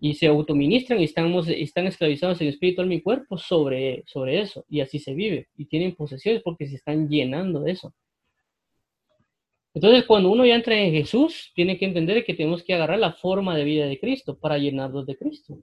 [0.00, 4.64] y se autoministran y estamos, están esclavizados en espíritu, en mi cuerpo sobre, sobre eso.
[4.68, 5.48] Y así se vive.
[5.56, 7.94] Y tienen posesiones porque se están llenando de eso.
[9.74, 13.12] Entonces, cuando uno ya entra en Jesús, tiene que entender que tenemos que agarrar la
[13.12, 15.58] forma de vida de Cristo para llenarnos de Cristo.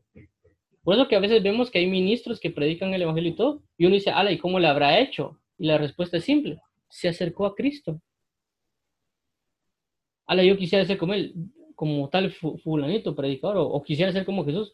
[0.83, 3.63] Por eso que a veces vemos que hay ministros que predican el Evangelio y todo,
[3.77, 5.41] y uno dice, ala, ¿y cómo le habrá hecho?
[5.57, 7.99] Y la respuesta es simple, se acercó a Cristo.
[10.27, 11.33] Ala, yo quisiera ser como él,
[11.77, 14.73] como tal fulanito, predicador, o, quisiera ser como Jesús.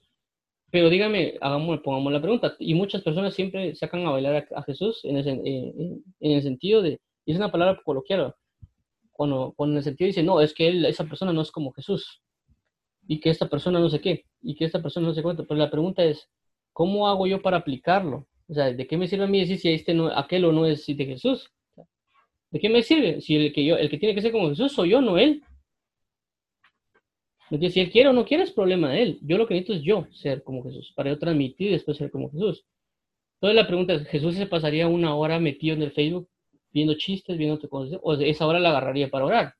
[0.71, 5.01] Pero dígame, hagamos, pongamos la pregunta, y muchas personas siempre sacan a bailar a, Jesús
[5.03, 8.33] en el, en, el, sentido de, y es una palabra coloquial,
[9.11, 11.73] cuando, cuando en el sentido dice, no, es que él, esa persona no es como
[11.73, 12.23] Jesús
[13.05, 15.45] y que esta persona no sé qué, y que esta persona no sé cuánto.
[15.45, 16.29] Pero la pregunta es,
[16.71, 18.27] ¿cómo hago yo para aplicarlo?
[18.47, 20.65] O sea, ¿de qué me sirve a mí decir si este no, aquel o no
[20.65, 21.51] es de Jesús?
[22.49, 23.19] ¿De qué me sirve?
[23.21, 25.43] Si el que yo, el que tiene que ser como Jesús soy yo, no él.
[27.53, 29.19] Entonces, si él quiere o no quiere, es problema de él.
[29.21, 32.09] Yo lo que necesito es yo ser como Jesús, para yo transmitir y después ser
[32.09, 32.65] como Jesús.
[33.35, 36.27] Entonces la pregunta es, ¿Jesús se pasaría una hora metido en el Facebook
[36.71, 37.99] viendo chistes, viendo cosas?
[38.01, 39.53] ¿O esa hora la agarraría para orar?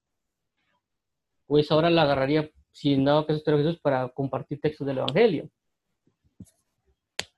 [1.45, 5.49] ¿O esa hora la agarraría si dado caso a Jesús para compartir textos del Evangelio.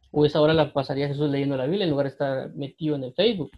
[0.09, 3.03] O esa hora la pasaría Jesús leyendo la Biblia en lugar de estar metido en
[3.03, 3.51] el Facebook.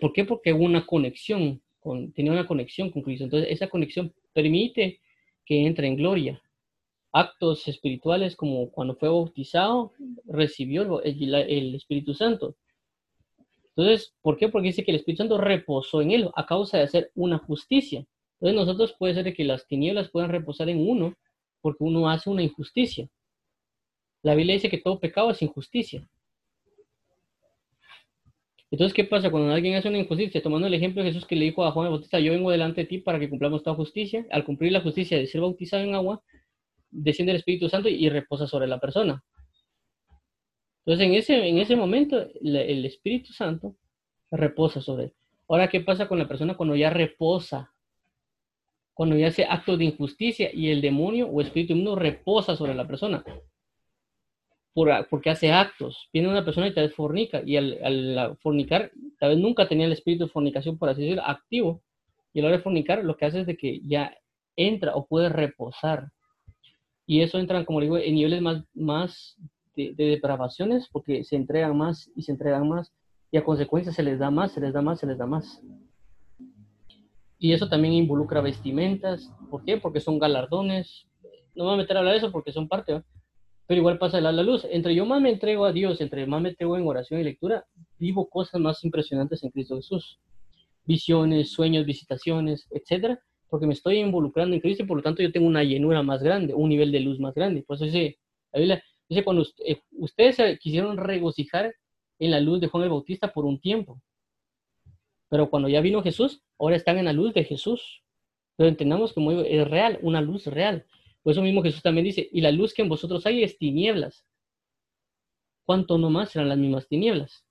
[0.00, 0.24] ¿Por qué?
[0.24, 3.24] Porque hubo una conexión, con, tenía una conexión con Cristo.
[3.24, 5.00] Entonces, esa conexión permite
[5.44, 6.42] que entre en gloria.
[7.12, 9.92] Actos espirituales como cuando fue bautizado,
[10.24, 12.56] recibió el, el Espíritu Santo.
[13.76, 14.48] Entonces, ¿por qué?
[14.48, 18.06] Porque dice que el Espíritu Santo reposó en él a causa de hacer una justicia.
[18.40, 21.14] Entonces nosotros puede ser que las tinieblas puedan reposar en uno
[21.60, 23.08] porque uno hace una injusticia.
[24.22, 26.06] La Biblia dice que todo pecado es injusticia.
[28.72, 30.42] Entonces, ¿qué pasa cuando alguien hace una injusticia?
[30.42, 32.80] Tomando el ejemplo de Jesús que le dijo a Juan el Bautista, yo vengo delante
[32.80, 34.26] de ti para que cumplamos toda justicia.
[34.30, 36.22] Al cumplir la justicia de ser bautizado en agua,
[36.90, 39.22] desciende el Espíritu Santo y reposa sobre la persona.
[40.84, 43.76] Entonces, en ese, en ese momento, el Espíritu Santo
[44.30, 45.12] reposa sobre él.
[45.48, 47.72] Ahora, ¿qué pasa con la persona cuando ya reposa
[48.94, 52.86] cuando ya hace actos de injusticia y el demonio o espíritu inmundo reposa sobre la
[52.86, 53.24] persona.
[54.74, 56.08] Porque hace actos.
[56.12, 59.92] Viene una persona y tal vez fornica y al, fornicar, tal vez nunca tenía el
[59.92, 61.82] espíritu de fornicación, por así decirlo, activo.
[62.32, 64.16] Y a la hora de fornicar, lo que hace es de que ya
[64.56, 66.10] entra o puede reposar.
[67.06, 69.36] Y eso entra, como digo, en niveles más, más
[69.76, 72.92] de, de depravaciones porque se entregan más y se entregan más
[73.32, 75.62] y a consecuencia se les da más, se les da más, se les da más.
[77.38, 79.32] Y eso también involucra vestimentas.
[79.50, 79.78] ¿Por qué?
[79.78, 81.06] Porque son galardones.
[81.54, 83.02] No me voy a meter a hablar de eso porque son parte,
[83.72, 84.66] pero igual pasa la, la luz.
[84.70, 87.64] Entre yo más me entrego a Dios, entre más me entrego en oración y lectura,
[87.98, 90.20] vivo cosas más impresionantes en Cristo Jesús.
[90.84, 95.32] Visiones, sueños, visitaciones, etcétera, porque me estoy involucrando en Cristo y por lo tanto yo
[95.32, 97.62] tengo una llenura más grande, un nivel de luz más grande.
[97.62, 98.18] Por eso dice,
[98.52, 101.74] la Biblia dice, cuando eh, ustedes quisieron regocijar
[102.18, 104.02] en la luz de Juan el Bautista por un tiempo,
[105.30, 108.02] pero cuando ya vino Jesús, ahora están en la luz de Jesús.
[108.56, 110.84] Pero entendamos que es real, una luz real.
[111.22, 114.24] Por eso mismo Jesús también dice, y la luz que en vosotros hay es tinieblas.
[115.64, 117.44] ¿Cuánto no más serán las mismas tinieblas?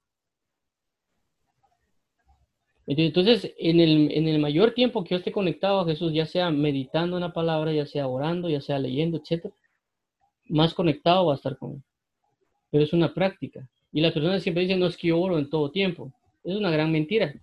[2.87, 6.51] Entonces, en el, en el mayor tiempo que yo esté conectado a Jesús, ya sea
[6.51, 9.53] meditando en la palabra, ya sea orando, ya sea leyendo, etc.,
[10.49, 11.83] más conectado va a estar con él.
[12.69, 13.69] Pero es una práctica.
[13.93, 16.11] Y las personas siempre dicen, no es que yo oro en todo tiempo.
[16.43, 17.33] Es una gran mentira.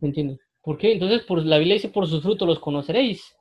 [0.00, 0.40] ¿Me entiendes?
[0.62, 0.92] ¿Por qué?
[0.92, 3.35] Entonces, por, la Biblia dice, por sus frutos los conoceréis.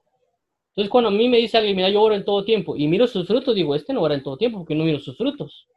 [0.76, 3.08] Entonces, cuando a mí me dice alguien, mira, yo oro en todo tiempo, y miro
[3.08, 5.68] sus frutos, digo, este no ora en todo tiempo, porque no miro sus frutos.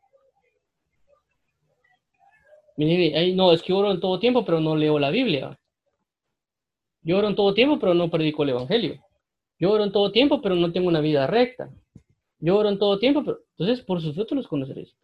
[2.76, 5.58] No, es que oro en todo tiempo, pero no leo la Biblia.
[7.02, 9.00] Yo oro en todo tiempo, pero no predico el Evangelio.
[9.58, 11.70] Yo oro en todo tiempo, pero no tengo una vida recta.
[12.40, 14.96] Yo oro en todo tiempo, pero entonces por sus frutos los conoceréis.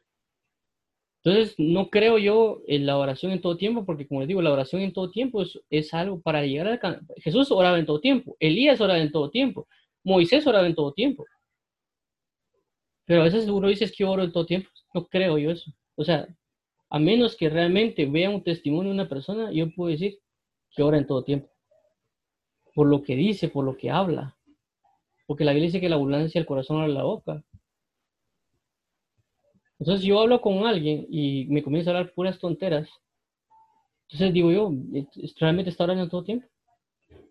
[1.24, 4.52] Entonces, no creo yo en la oración en todo tiempo, porque como les digo, la
[4.52, 7.00] oración en todo tiempo es, algo para llegar a...
[7.16, 9.66] Jesús oraba en todo tiempo, Elías oraba en todo tiempo,
[10.04, 11.24] Moisés oraba en todo tiempo.
[13.06, 14.70] Pero a veces uno dice que oro en todo tiempo.
[14.92, 15.70] No creo yo eso.
[15.96, 16.28] O sea,
[16.90, 20.18] a menos que realmente vea un testimonio de una persona, yo puedo decir
[20.70, 21.50] que ora en todo tiempo.
[22.74, 24.36] Por lo que dice, por lo que habla.
[25.26, 27.42] Porque la Biblia dice que la abundancia del corazón abre la boca.
[29.78, 32.88] Entonces yo hablo con alguien y me comienza a hablar puras tonteras.
[34.08, 34.70] Entonces digo yo,
[35.40, 36.46] ¿realmente está orando todo tiempo?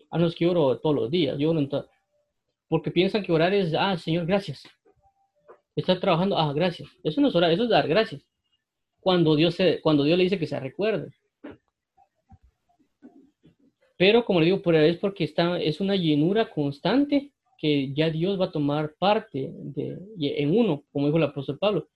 [0.09, 1.89] A los que oro todos los días, yo oro en todo.
[2.73, 4.63] Porque piensan que orar es, ah, Señor, gracias.
[5.75, 6.89] Está trabajando, ah, gracias.
[7.03, 8.25] Eso no es orar, eso es dar gracias.
[8.99, 11.12] Cuando Dios, se, cuando Dios le dice que se recuerde.
[13.95, 18.41] Pero como le digo, por es porque está, es una llenura constante que ya Dios
[18.41, 21.88] va a tomar parte de, en uno, como dijo el apóstol Pablo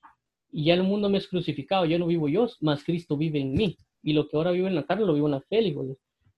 [0.52, 3.54] y ya el mundo me es crucificado, ya no vivo yo, más Cristo vive en
[3.54, 3.78] mí.
[4.04, 5.60] Y lo que ahora vivo en la carne lo vivo en la fe,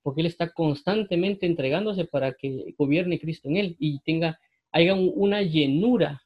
[0.02, 4.40] porque Él está constantemente entregándose para que gobierne Cristo en Él y tenga,
[4.72, 6.22] haya una llenura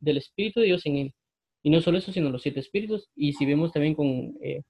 [0.00, 1.14] del Espíritu de Dios en él.
[1.62, 3.10] Y no solo eso, sino los siete espíritus.
[3.16, 4.62] Y si vemos también con, eh,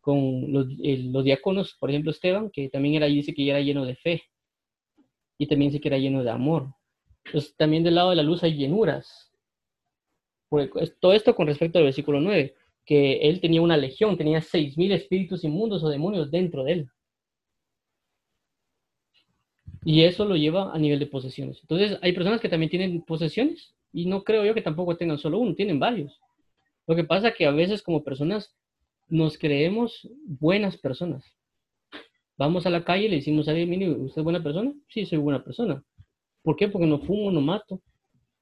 [0.00, 3.96] con los, los, diáconos, por ejemplo, Esteban, que también era, dice que era lleno de
[3.96, 4.22] fe.
[5.38, 6.68] Y también dice que era lleno de amor.
[7.24, 9.32] Entonces, también del lado de la luz hay llenuras.
[11.00, 14.92] todo esto con respecto al versículo 9, que él tenía una legión, tenía seis mil
[14.92, 16.90] espíritus inmundos o demonios dentro de él.
[19.84, 21.58] Y eso lo lleva a nivel de posesiones.
[21.60, 25.38] Entonces, hay personas que también tienen posesiones y no creo yo que tampoco tengan solo
[25.38, 26.20] uno, tienen varios.
[26.86, 28.54] Lo que pasa que a veces como personas
[29.08, 31.24] nos creemos buenas personas.
[32.36, 34.72] Vamos a la calle y le decimos alguien, mire, ¿usted es buena persona?
[34.88, 35.84] Sí, soy buena persona.
[36.42, 36.68] ¿Por qué?
[36.68, 37.80] Porque no fumo, no mato.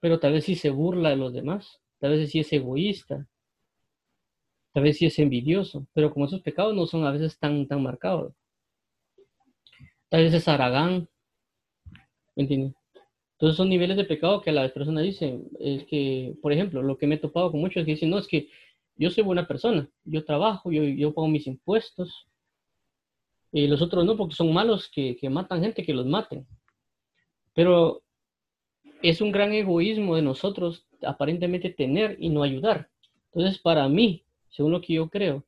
[0.00, 1.80] Pero tal vez sí se burla de los demás.
[1.98, 3.26] Tal vez sí es egoísta.
[4.72, 5.86] Tal vez sí es envidioso.
[5.92, 8.34] Pero como esos pecados no son a veces tan, tan marcados.
[10.08, 11.08] Tal vez es aragán,
[12.36, 12.44] ¿Me?
[12.44, 17.06] Entonces son niveles de pecado que las personas dicen, es que, por ejemplo, lo que
[17.06, 18.48] me he topado con muchos es que dicen, no, es que
[18.96, 22.28] yo soy buena persona, yo trabajo, yo, yo pago mis impuestos,
[23.50, 26.46] y los otros no, porque son malos que, que matan gente, que los maten.
[27.52, 28.02] Pero
[29.02, 32.88] es un gran egoísmo de nosotros aparentemente tener y no ayudar.
[33.26, 35.44] Entonces, para mí, según lo que yo creo,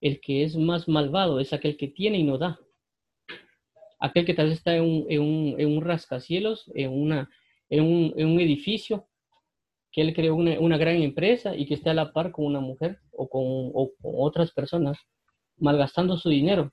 [0.00, 2.58] el que es más malvado es aquel que tiene y no da
[4.00, 7.30] aquel que tal vez está en un, en un, en un rascacielos, en, una,
[7.68, 9.06] en, un, en un edificio,
[9.92, 12.60] que él creó una, una, gran empresa y que esté a la par con una
[12.60, 14.98] mujer o con, o con otras personas,
[15.58, 16.72] malgastando su dinero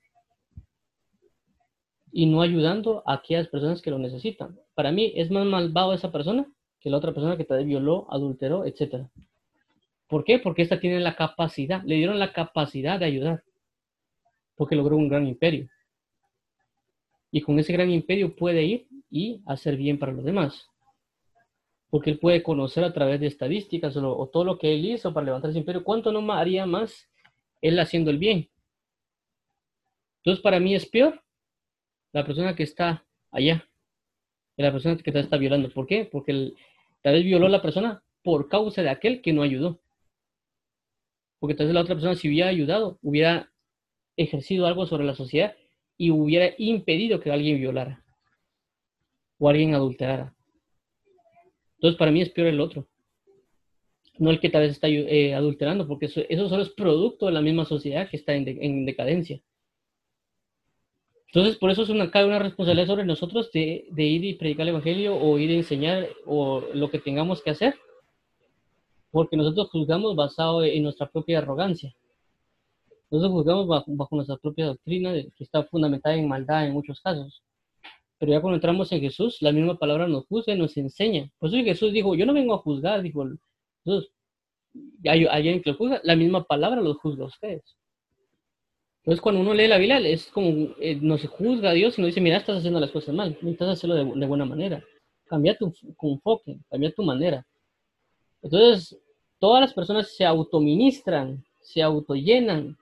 [2.12, 4.58] y no ayudando a aquellas personas que lo necesitan.
[4.74, 6.48] Para mí es más malvado esa persona
[6.80, 9.08] que la otra persona que vez violó, adulteró, etc.
[10.08, 10.40] ¿Por qué?
[10.40, 13.44] Porque esta tiene la capacidad, le dieron la capacidad de ayudar,
[14.56, 15.68] porque logró un gran imperio
[17.32, 20.68] y con ese gran imperio puede ir y hacer bien para los demás.
[21.90, 25.26] Porque él puede conocer a través de estadísticas o, todo lo que él hizo para
[25.26, 25.84] levantar ese imperio.
[25.84, 27.10] ¿Cuánto no haría más
[27.62, 28.50] él haciendo el bien?
[30.18, 31.24] Entonces, para mí es peor
[32.12, 33.68] la persona que está allá
[34.58, 35.70] que la persona que está violando.
[35.70, 36.10] ¿Por qué?
[36.12, 36.54] Porque
[37.04, 39.80] tal vez violó a la persona por causa de aquel que no ayudó.
[41.40, 43.52] Porque tal vez la otra persona, si hubiera ayudado, hubiera
[44.18, 45.56] ejercido algo sobre la sociedad
[45.98, 48.04] y hubiera impedido que alguien violara
[49.40, 50.34] o alguien adulterara.
[51.76, 52.88] Entonces, para mí es peor el otro.
[54.18, 57.34] No el que tal vez está eh, adulterando, porque eso, eso, solo es producto de
[57.34, 59.42] la misma sociedad que está en, decadencia.
[61.28, 64.64] Entonces, por eso es una, cabe una responsabilidad sobre nosotros de, de, ir y predicar
[64.64, 67.76] el Evangelio o ir a enseñar o lo que tengamos que hacer,
[69.12, 71.94] porque nosotros juzgamos basado en nuestra propia arrogancia.
[73.10, 77.42] Nosotros juzgamos bajo, nuestra propia doctrina, que está fundamentada en maldad en muchos casos.
[78.20, 81.30] Pero ya cuando entramos en Jesús, la misma palabra nos juzga y nos enseña.
[81.38, 83.26] Por eso Jesús dijo, yo no vengo a juzgar, dijo
[83.86, 84.12] Jesús.
[85.06, 87.78] Hay alguien que lo juzga, la misma palabra los juzga a ustedes.
[89.00, 92.02] Entonces cuando uno lee la Biblia, es como, eh, no se juzga a Dios y
[92.02, 94.84] nos dice, mira, estás haciendo las cosas mal, necesitas hacerlo de, de buena manera.
[95.28, 97.46] Cambia tu, tu enfoque, cambia tu manera.
[98.42, 99.00] Entonces,
[99.40, 102.78] todas las personas se autoministran, se autollenan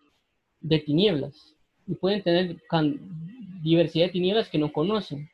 [0.61, 1.55] de tinieblas
[1.87, 2.57] y pueden tener
[3.61, 5.29] diversidad de tinieblas que no conocen,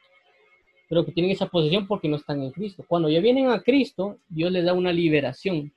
[0.90, 2.84] pero que tienen esa posición porque no están en Cristo.
[2.88, 5.72] Cuando ya vienen a Cristo, Dios les da una liberación,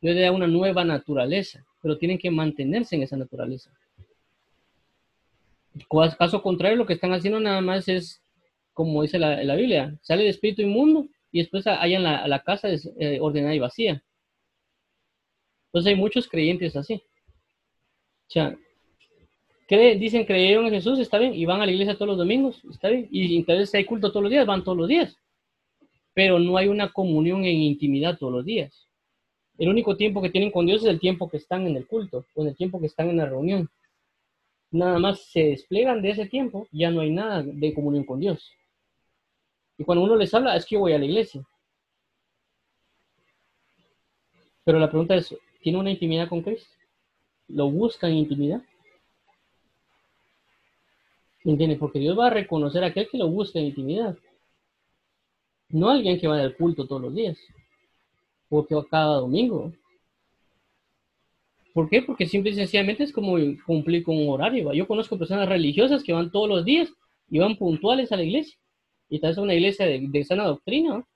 [0.00, 3.70] Dios les da una nueva naturaleza, pero tienen que mantenerse en esa naturaleza.
[6.18, 8.22] Caso contrario, lo que están haciendo nada más es,
[8.72, 12.68] como dice la, la Biblia, sale de espíritu inmundo y después hallan la, la casa
[12.70, 14.02] eh, ordenada y vacía.
[15.66, 17.02] Entonces hay muchos creyentes así.
[19.68, 22.88] Dicen creyeron en Jesús, está bien, y van a la iglesia todos los domingos, está
[22.88, 25.16] bien, y entonces hay culto todos los días, van todos los días,
[26.14, 28.86] pero no hay una comunión en intimidad todos los días.
[29.58, 32.26] El único tiempo que tienen con Dios es el tiempo que están en el culto,
[32.34, 33.68] o en el tiempo que están en la reunión.
[34.70, 38.52] Nada más se desplegan de ese tiempo, ya no hay nada de comunión con Dios.
[39.78, 41.46] Y cuando uno les habla, es que yo voy a la iglesia.
[44.64, 46.70] Pero la pregunta es, ¿tiene una intimidad con Cristo?
[47.48, 48.62] ¿Lo buscan intimidad?
[51.46, 51.78] ¿Entiendes?
[51.78, 54.18] Porque Dios va a reconocer a aquel que lo busca en intimidad.
[55.68, 57.38] No alguien que va al culto todos los días.
[58.48, 59.72] O que va cada domingo.
[61.72, 62.02] ¿Por qué?
[62.02, 64.72] Porque simple y sencillamente es como cumplir con un horario.
[64.72, 66.92] Yo conozco personas religiosas que van todos los días
[67.30, 68.58] y van puntuales a la iglesia.
[69.08, 71.06] Y tal vez es una iglesia de, sana doctrina.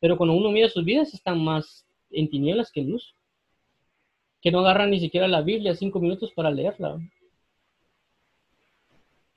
[0.00, 3.14] Pero cuando uno mira sus vidas están más en tinieblas que en luz.
[4.40, 6.98] Que no agarran ni siquiera la Biblia cinco minutos para leerla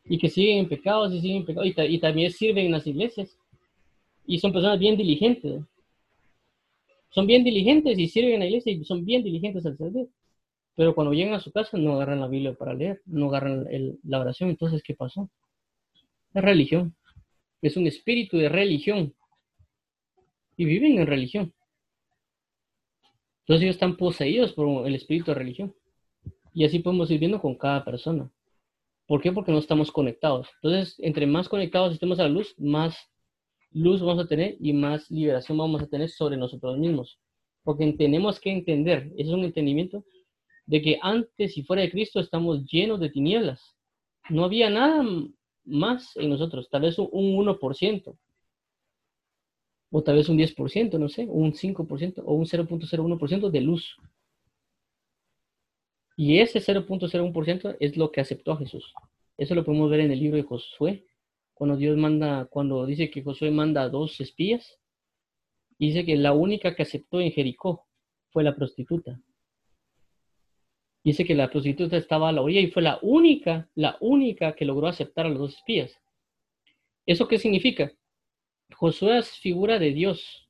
[0.08, 3.38] y que siguen en pecados y siguen en pecados y, también sirven en las iglesias
[4.28, 5.64] y son personas bien diligentes.
[7.10, 10.10] son bien diligentes y sirven en la iglesia y son bien diligentes al servir.
[10.76, 13.66] Pero cuando llegan a su casa no agarran la Biblia para leer, no agarran
[14.03, 14.49] la oración.
[14.49, 15.30] Entonces, ¿qué pasó?
[16.34, 16.93] Es religión.
[17.62, 19.14] Es un espíritu de religión.
[20.58, 21.53] Y viven en religión.
[23.41, 25.76] Entonces ellos están poseídos por el espíritu de religión.
[26.53, 28.30] Y así podemos ir viendo con cada persona.
[29.08, 29.32] ¿Por qué?
[29.32, 30.47] Porque no estamos conectados.
[30.62, 32.97] Entonces, entre más conectados estemos a la luz, más
[33.72, 37.20] luz vamos a tener y más liberación vamos a tener sobre nosotros mismos.
[37.64, 40.06] Porque tenemos que entender, ese es un entendimiento,
[40.66, 43.76] de que antes y fuera de Cristo estamos llenos de tinieblas.
[44.30, 45.03] No había nada
[45.64, 48.18] más en nosotros, tal vez un 1%,
[49.91, 53.95] o tal vez un 10%, no sé, un 5% o un 0.01% de luz.
[56.16, 58.93] Y ese 0.01% es lo que aceptó a Jesús.
[59.38, 61.05] Eso lo podemos ver en el libro de Josué,
[61.53, 64.80] cuando Dios manda, cuando dice que Josué manda a dos espías,
[65.78, 67.86] dice que la única que aceptó en Jericó
[68.30, 69.20] fue la prostituta.
[71.03, 74.66] Dice que la prostituta estaba a la orilla y fue la única, la única que
[74.66, 75.97] logró aceptar a los dos espías.
[77.05, 77.91] ¿Eso qué significa?
[78.76, 80.49] Josué es figura de Dios,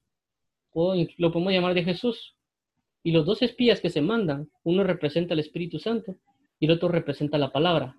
[0.71, 2.34] o lo podemos llamar de Jesús.
[3.05, 6.15] Y los dos espías que se mandan, uno representa al Espíritu Santo
[6.59, 7.95] y el otro representa la palabra.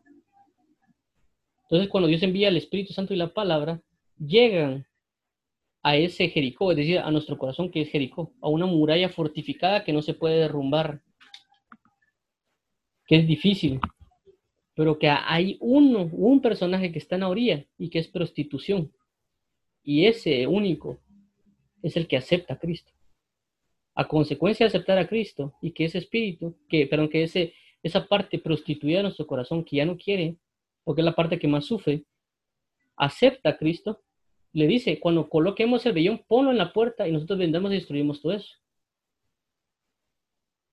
[1.62, 3.80] Entonces, cuando Dios envía el Espíritu Santo y la palabra,
[4.18, 4.84] llegan
[5.84, 9.84] a ese Jericó, es decir, a nuestro corazón que es Jericó, a una muralla fortificada
[9.84, 11.00] que no se puede derrumbar,
[13.06, 13.78] que es difícil,
[14.74, 18.92] pero que hay uno, un personaje que está en la orilla y que es prostitución.
[19.84, 20.98] Y ese único
[21.80, 22.95] es el que acepta a Cristo.
[23.96, 28.06] A consecuencia de aceptar a Cristo y que ese espíritu, que, perdón, que ese, esa
[28.06, 30.36] parte prostituida de nuestro corazón que ya no quiere,
[30.84, 32.04] porque es la parte que más sufre,
[32.96, 34.02] acepta a Cristo,
[34.52, 38.22] le dice, cuando coloquemos el vellón, ponlo en la puerta y nosotros vendamos y destruimos
[38.22, 38.54] todo eso.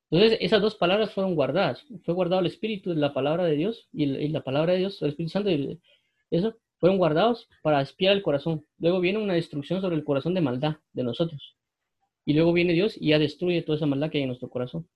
[0.10, 1.84] Entonces, esas dos palabras fueron guardadas.
[2.06, 5.32] Fue guardado el Espíritu, la palabra de Dios y, la palabra de Dios, el Espíritu
[5.32, 5.80] Santo, y
[6.30, 8.66] eso fueron guardados para espiar el corazón.
[8.78, 11.58] Luego viene una destrucción sobre el corazón de maldad de nosotros.
[12.26, 14.88] Y luego viene Dios y ya destruye toda esa maldad que hay en nuestro corazón.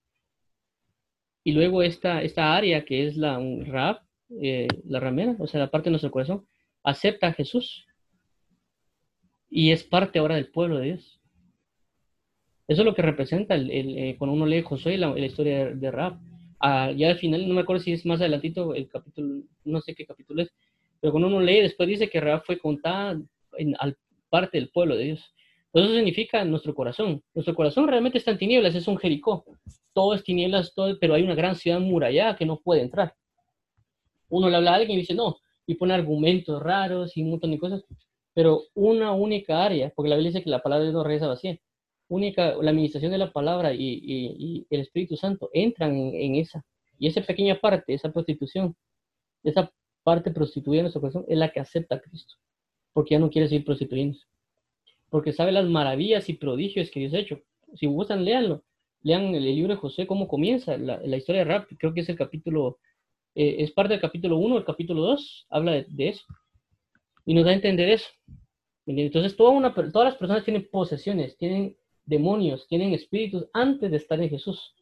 [1.43, 4.01] Y luego esta, esta área que es la Raab,
[4.41, 6.45] eh, la ramera, o sea, la parte de nuestro corazón,
[6.84, 7.86] acepta a Jesús
[9.49, 11.21] y es parte ahora del pueblo de Dios.
[12.67, 15.91] Eso es lo que representa el, eh, cuando uno lee Josué, la, historia de, de
[15.91, 16.19] Raab.
[16.59, 19.95] Ah, ya al final, no me acuerdo si es más adelantito el capítulo, no sé
[19.95, 20.51] qué capítulo es,
[20.99, 23.21] pero cuando uno lee, después dice que Raab fue contada
[23.57, 23.97] en, al
[24.30, 25.34] parte del pueblo de Dios.
[25.80, 27.21] Eso significa nuestro corazón.
[27.34, 29.45] Nuestro corazón realmente está en tinieblas, es un Jericó.
[29.93, 33.13] Todo es tinieblas, todo, pero hay una gran ciudad murallada que no puede entrar
[34.30, 37.51] uno le habla a alguien y dice no, y pone argumentos raros y un montón
[37.51, 37.84] de cosas,
[38.34, 41.28] pero una única área, porque la Biblia dice que la palabra de Dios no regresa
[41.28, 41.57] vacía,
[42.07, 46.63] única, la administración de la palabra y, el Espíritu Santo entran en, esa,
[46.99, 48.75] y esa pequeña parte, esa prostitución,
[49.43, 49.71] esa
[50.03, 52.36] parte prostituida en nuestro corazón es la que acepta a Cristo,
[52.93, 54.17] porque ya no quiere seguir prostituyendo,
[55.10, 57.39] porque sabe las maravillas y prodigios que Dios ha hecho.
[57.76, 58.64] Si gustan, léanlo.
[59.03, 62.10] Lean el libro de José, cómo comienza la, la historia de Rap, creo que es
[62.10, 62.80] el capítulo
[63.39, 66.26] eh, es parte del capítulo 1, el capítulo 2 habla de, eso.
[67.24, 68.10] Y nos da a entender eso.
[68.88, 74.20] Entonces, toda una, todas las personas tienen posesiones, tienen demonios, tienen espíritus antes de estar
[74.20, 74.74] en Jesús.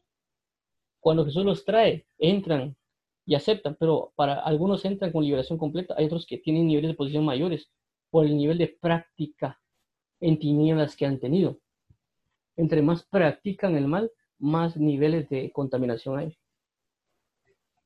[1.02, 2.78] Cuando Jesús los trae, entran
[3.26, 6.96] y aceptan, pero para algunos entran con liberación completa, hay otros que tienen niveles de
[6.96, 7.70] posición mayores
[8.10, 9.60] por el nivel de práctica
[10.20, 11.60] en tinieblas que han tenido.
[12.58, 16.38] Entre más practican el mal, más niveles de contaminación hay.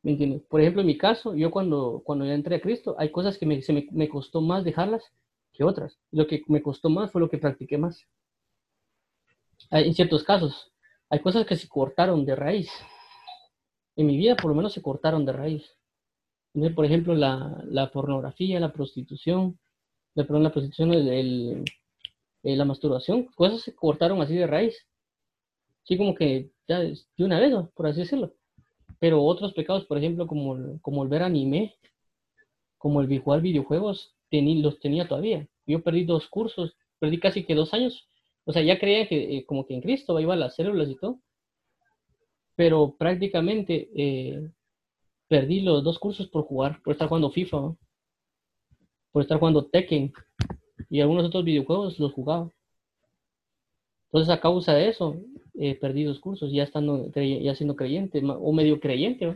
[0.02, 0.44] ¿Me entiendes?
[0.44, 3.46] Por ejemplo, en mi caso, yo cuando, cuando ya entré a Cristo, hay cosas que
[3.46, 3.62] me,
[3.92, 5.04] me, costó más dejarlas
[5.52, 6.00] que otras.
[6.12, 8.08] Lo que me costó más fue lo que practiqué más.
[9.72, 10.72] en ciertos casos,
[11.10, 12.70] hay cosas que se cortaron de raíz.
[13.96, 15.76] En mi vida, por lo menos, se cortaron de raíz.
[16.76, 19.60] por ejemplo, la, la, pornografía, la prostitución,
[20.16, 21.66] la, perdón, la prostitución, el,
[22.44, 24.76] la masturbación, cosas se cortaron así de raíz.
[25.84, 28.34] Así como que ya de una vez, por así decirlo.
[29.00, 31.76] Pero otros pecados, por ejemplo, como, el, como el ver anime,
[32.78, 35.48] como el jugar videojuegos, los tenía todavía.
[35.66, 38.08] Yo perdí dos cursos, perdí casi que dos años.
[38.46, 40.96] O sea, ya creía que eh, como que en Cristo iba a las células y
[40.96, 41.20] todo.
[42.56, 44.52] Pero prácticamente eh,
[45.28, 47.76] perdí los dos cursos por jugar, por estar jugando FIFA,
[49.12, 50.12] por estar jugando Tekken
[50.90, 52.50] y algunos otros videojuegos los jugaba.
[54.08, 55.16] Entonces, a causa de eso,
[55.54, 59.36] eh, perdí dos cursos, ya estando, ya siendo creyente, o medio creyente.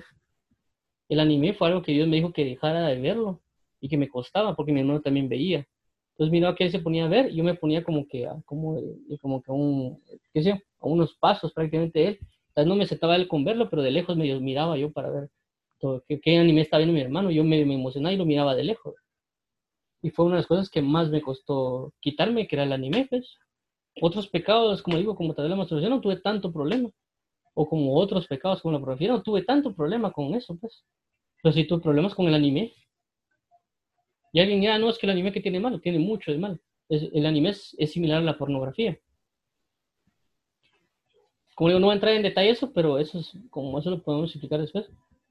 [1.09, 3.41] El anime fue algo que Dios me dijo que dejara de verlo
[3.79, 5.65] y que me costaba porque mi hermano también veía.
[6.11, 8.79] Entonces miraba que él se ponía a ver, yo me ponía como que, como,
[9.21, 10.01] como que un,
[10.33, 12.19] qué sé, a unos pasos prácticamente de él.
[12.49, 15.29] Entonces no me sentaba él con verlo, pero de lejos medio miraba yo para ver
[15.79, 17.31] todo, qué, qué anime estaba viendo mi hermano.
[17.31, 18.95] Yo me, me emocionaba y lo miraba de lejos.
[20.03, 23.07] Y fue una de las cosas que más me costó quitarme, que era el anime,
[23.09, 23.37] pues.
[24.01, 26.89] Otros pecados, como digo, como tal vez la masturbación, no tuve tanto problema.
[27.53, 30.83] O como otros pecados, como la pornografía, no tuve tanto problema con eso, pues.
[31.41, 32.73] Pero sí tuve problemas con el anime.
[34.33, 36.59] Y alguien dirá, no, es que el anime que tiene malo, tiene mucho de malo.
[36.89, 38.99] El anime es, es similar a la pornografía.
[41.55, 44.03] Como digo, no voy a entrar en detalle eso, pero eso es, como eso lo
[44.03, 44.85] podemos explicar después.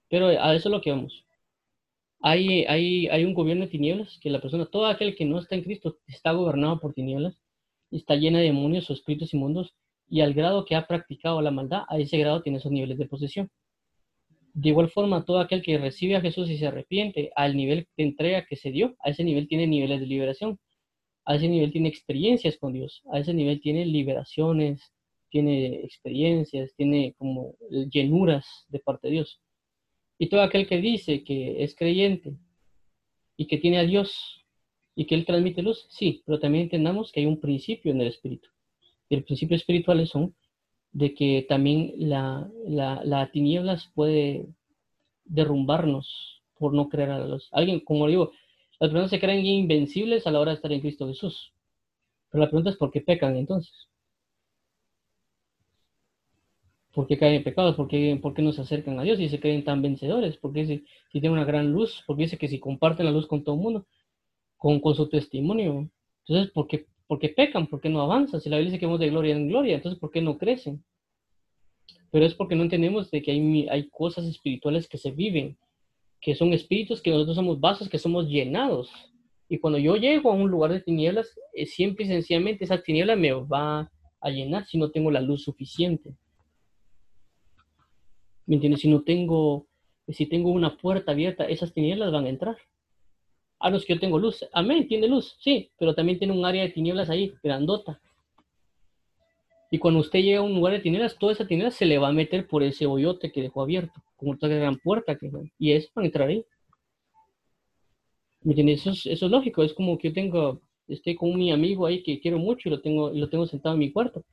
[0.08, 1.26] Pero a eso es lo que vamos.
[2.22, 5.64] Hay, hay, un gobierno de tinieblas que la persona, todo aquel que no está en
[5.64, 7.36] Cristo, está gobernado por tinieblas,
[7.90, 9.74] está llena de demonios o espíritus inmundos,
[10.08, 13.06] y al grado que ha practicado la maldad, a ese grado tiene esos niveles de
[13.06, 13.50] posesión.
[14.54, 18.04] De igual forma, todo aquel que recibe a Jesús y se arrepiente al nivel de
[18.04, 20.60] entrega que se dio, a ese nivel tiene niveles de liberación,
[21.24, 24.92] a ese nivel tiene experiencias con Dios, a ese nivel tiene liberaciones,
[25.30, 27.56] tiene experiencias, tiene como
[27.90, 29.40] llenuras de parte de Dios.
[30.18, 32.36] Y todo aquel que dice que es creyente
[33.36, 34.44] y que tiene a Dios
[34.94, 38.08] y que Él transmite luz, sí, pero también entendamos que hay un principio en el
[38.08, 38.48] espíritu.
[39.08, 40.34] Y el principio espirituales son
[40.92, 44.46] de que también la, la, la tinieblas puede
[45.24, 47.48] derrumbarnos por no creer a la luz.
[47.52, 48.32] Alguien, como digo,
[48.78, 51.52] las personas se creen invencibles a la hora de estar en Cristo Jesús.
[52.30, 53.88] Pero la pregunta es por qué pecan entonces.
[56.92, 57.74] ¿Por qué caen en pecados?
[57.74, 60.36] ¿Por qué, por qué no se acercan a Dios y se creen tan vencedores?
[60.36, 62.02] ¿Por qué si, si tienen una gran luz?
[62.06, 63.86] ¿Por qué dice que si comparten la luz con todo el mundo?
[64.58, 65.88] Con, con su testimonio.
[66.26, 67.66] Entonces, ¿por qué, por qué pecan?
[67.66, 68.40] ¿Por qué no avanzan?
[68.40, 70.84] Si la Biblia dice que vamos de gloria en gloria, entonces ¿por qué no crecen?
[72.10, 75.56] Pero es porque no entendemos de que hay, hay cosas espirituales que se viven,
[76.20, 78.90] que son espíritus, que nosotros somos vasos, que somos llenados.
[79.48, 83.16] Y cuando yo llego a un lugar de tinieblas, eh, siempre y sencillamente esa tiniebla
[83.16, 83.90] me va
[84.20, 86.14] a llenar si no tengo la luz suficiente.
[88.46, 88.80] ¿Me entiendes?
[88.80, 89.66] Si no tengo,
[90.08, 92.56] si tengo una puerta abierta, esas tinieblas van a entrar.
[93.58, 94.44] A los que yo tengo luz.
[94.52, 98.00] Amén, tiene luz, sí, pero también tiene un área de tinieblas ahí, grandota.
[99.70, 102.08] Y cuando usted llega a un lugar de tinieblas, toda esa tiniebla se le va
[102.08, 105.16] a meter por ese hoyote que dejó abierto, como toda gran puerta
[105.58, 106.44] y eso van a entrar ahí.
[108.42, 108.80] ¿Me entiendes?
[108.80, 112.02] Eso es, eso es lógico, es como que yo tengo, estoy con mi amigo ahí
[112.02, 114.24] que quiero mucho y lo tengo, lo tengo sentado en mi cuarto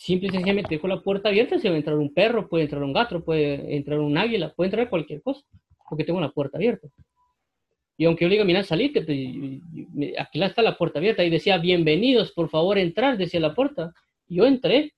[0.00, 2.82] simple y sencillamente dejo la puerta abierta, se va a entrar un perro, puede entrar
[2.82, 5.44] un gato, puede entrar un águila, puede entrar cualquier cosa,
[5.90, 6.88] porque tengo la puerta abierta.
[7.98, 9.18] Y aunque yo le diga, mira, salite, pues,
[10.18, 13.92] aquí está la puerta abierta, y decía, bienvenidos, por favor, entrar, decía la puerta.
[14.26, 14.94] Y yo entré.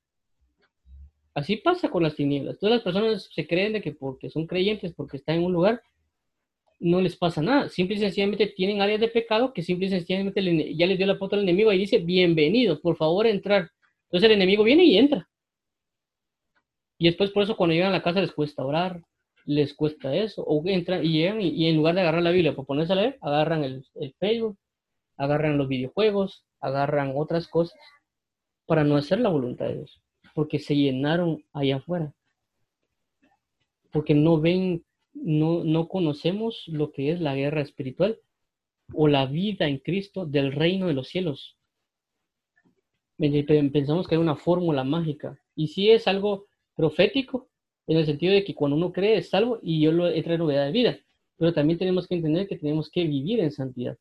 [1.35, 2.61] Así pasa con las tinieblas.
[2.61, 5.83] Todas las personas se creen de que porque son creyentes, porque están en un lugar,
[6.79, 7.69] no les pasa nada.
[7.69, 11.17] Simple y sencillamente tienen áreas de pecado que simple y sencillamente ya les dio la
[11.17, 13.73] foto al enemigo y dice, bienvenido, por favor, entrar.
[14.13, 15.27] Entonces el enemigo viene y entra.
[16.99, 19.03] Y después por eso cuando llegan a la casa les cuesta orar,
[19.47, 22.67] les cuesta eso, o entran y llegan y, en lugar de agarrar la Biblia para
[22.67, 24.59] ponerse a leer, agarran el, el Facebook,
[25.17, 27.79] agarran los videojuegos, agarran otras cosas
[28.67, 30.03] para no hacer la voluntad de Dios,
[30.35, 32.15] porque se llenaron allá afuera,
[33.91, 34.85] porque no ven,
[35.15, 38.21] no, no conocemos lo que es la guerra espiritual
[38.93, 41.57] o la vida en Cristo del reino de los cielos.
[43.19, 45.39] Pensamos que hay una fórmula mágica.
[45.55, 47.49] Y sí es algo profético,
[47.87, 50.45] en el sentido de que cuando uno cree es salvo y yo lo he traído
[50.45, 50.99] novedad de vida.
[51.37, 53.99] Pero también tenemos que entender que tenemos que vivir en santidad,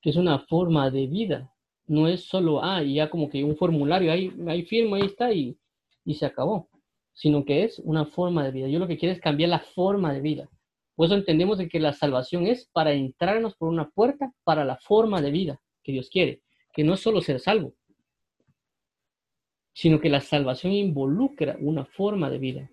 [0.00, 1.52] que es una forma de vida.
[1.86, 5.32] No es solo, ah, y ya como que un formulario, ahí, ahí firmo, ahí está
[5.32, 5.58] y,
[6.04, 6.68] y se acabó.
[7.12, 8.68] Sino que es una forma de vida.
[8.68, 10.48] Yo lo que quiero es cambiar la forma de vida.
[10.96, 14.76] Por eso entendemos de que la salvación es para entrarnos por una puerta para la
[14.76, 16.42] forma de vida que Dios quiere,
[16.72, 17.74] que no es solo ser salvo,
[19.74, 22.70] sino que la salvación involucra una forma de vida.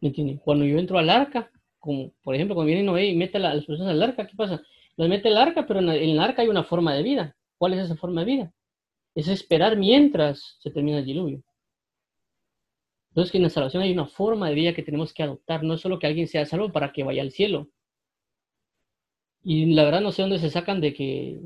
[0.00, 0.36] ¿Me entienden?
[0.38, 3.64] Cuando yo entro al arca, como por ejemplo cuando viene Noé y mete a las
[3.64, 4.62] personas al arca, ¿qué pasa?
[4.96, 7.36] Los mete al arca, pero en el arca hay una forma de vida.
[7.56, 8.52] ¿Cuál es esa forma de vida?
[9.14, 11.42] Es esperar mientras se termina el diluvio.
[13.10, 15.62] Entonces, que en la salvación hay una forma de vida que tenemos que adoptar.
[15.62, 17.68] No es solo que alguien sea salvo para que vaya al cielo.
[19.44, 21.40] Y la verdad no sé dónde se sacan de que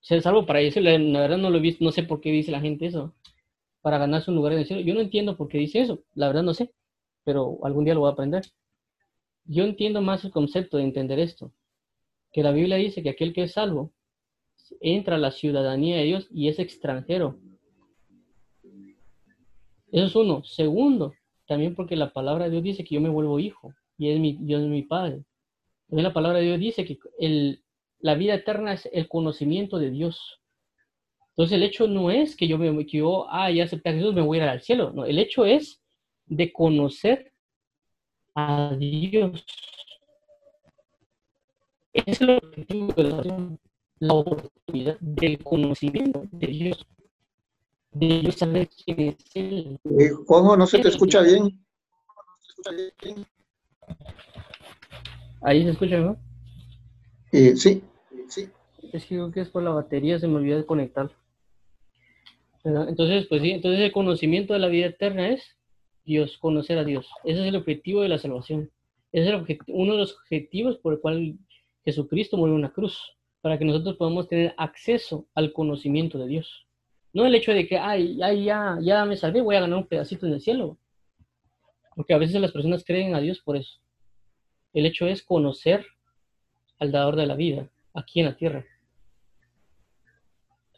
[0.00, 0.80] ser salvo para eso.
[0.80, 3.14] La, verdad no lo he visto, no sé por qué dice la gente eso.
[3.82, 4.82] Para ganarse un lugar en el cielo.
[4.82, 6.02] Yo no entiendo por qué dice eso.
[6.14, 6.72] La verdad no sé.
[7.24, 8.44] Pero algún día lo voy a aprender.
[9.44, 11.52] Yo entiendo más el concepto de entender esto.
[12.32, 13.92] Que la Biblia dice que aquel que es salvo
[14.80, 17.38] entra a la ciudadanía de Dios y es extranjero.
[19.92, 20.44] Eso es uno.
[20.44, 21.14] Segundo,
[21.46, 24.36] también porque la palabra de Dios dice que yo me vuelvo hijo y es mi,
[24.40, 25.24] Dios es mi padre.
[25.88, 27.62] La palabra de Dios dice que el,
[28.00, 30.40] la vida eterna es el conocimiento de Dios.
[31.30, 34.14] Entonces el hecho no es que yo, me, que yo ah, ya acepté a Jesús,
[34.14, 34.92] me voy a ir al cielo.
[34.92, 35.82] No, el hecho es
[36.26, 37.32] de conocer
[38.34, 39.44] a Dios.
[41.92, 43.60] Es el objetivo de la oración,
[43.98, 46.86] la oportunidad del conocimiento de Dios.
[47.92, 49.80] De Dios saber quién es Él.
[49.84, 51.64] Eh, Juanjo, no se te escucha bien.
[55.42, 56.16] Ahí se escucha, ¿no?
[57.36, 57.82] Eh, sí,
[58.28, 58.48] sí.
[58.94, 61.10] Es que creo que es por la batería, se me olvidó de conectar.
[62.64, 65.44] Entonces, pues sí, entonces el conocimiento de la vida eterna es
[66.02, 67.06] Dios, conocer a Dios.
[67.24, 68.70] Ese es el objetivo de la salvación.
[69.12, 71.36] Ese es uno de los objetivos por el cual
[71.84, 72.98] Jesucristo murió en una cruz,
[73.42, 76.66] para que nosotros podamos tener acceso al conocimiento de Dios.
[77.12, 79.86] No el hecho de que, ay, ay, ya, ya me salvé, voy a ganar un
[79.86, 80.78] pedacito en el cielo.
[81.94, 83.78] Porque a veces las personas creen a Dios por eso.
[84.72, 85.86] El hecho es conocer
[86.78, 88.64] al dador de la vida, aquí en la tierra.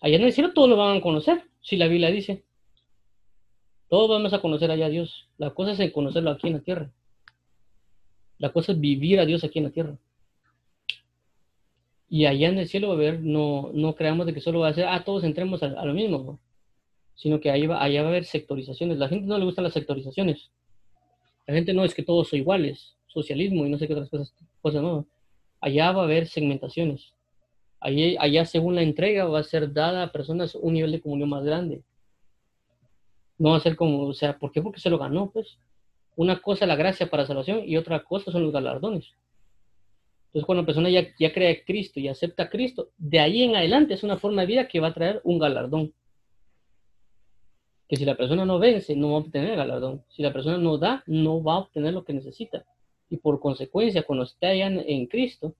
[0.01, 2.44] Allá en el cielo todos lo van a conocer, si la Biblia dice.
[3.88, 5.28] Todos vamos a conocer allá a Dios.
[5.38, 6.92] La cosa es conocerlo aquí en la tierra.
[8.38, 9.99] La cosa es vivir a Dios aquí en la tierra.
[12.09, 14.74] Y allá en el cielo a haber, no, no creamos de que solo va a
[14.74, 16.40] ser, ah, todos entremos a, lo mismo, ¿no?
[17.14, 18.99] sino que ahí va, allá va a haber sectorizaciones.
[18.99, 20.51] La gente no le gustan las sectorizaciones.
[21.46, 24.11] La gente no es que todos son iguales, socialismo y no sé qué otras
[24.61, 25.09] cosas no.
[25.61, 27.14] Allá va a haber segmentaciones.
[27.80, 31.28] Allí, allá, según la entrega, va a ser dada a personas un nivel de comunión
[31.28, 31.82] más grande.
[33.38, 34.62] No va a ser como, o sea, ¿por qué?
[34.62, 35.59] Porque se lo ganó, pues.
[36.16, 39.14] Una cosa es la gracia para salvación y otra cosa son los galardones.
[40.26, 43.44] Entonces, cuando la persona ya, ya cree a Cristo y acepta a Cristo, de ahí
[43.44, 45.94] en adelante es una forma de vida que va a traer un galardón.
[47.88, 50.04] Que si la persona no vence, no va a obtener el galardón.
[50.09, 52.66] Si la persona no da, no va a obtener lo que necesita.
[53.11, 55.54] Y por consecuencia, cuando esté allá en, Cristo,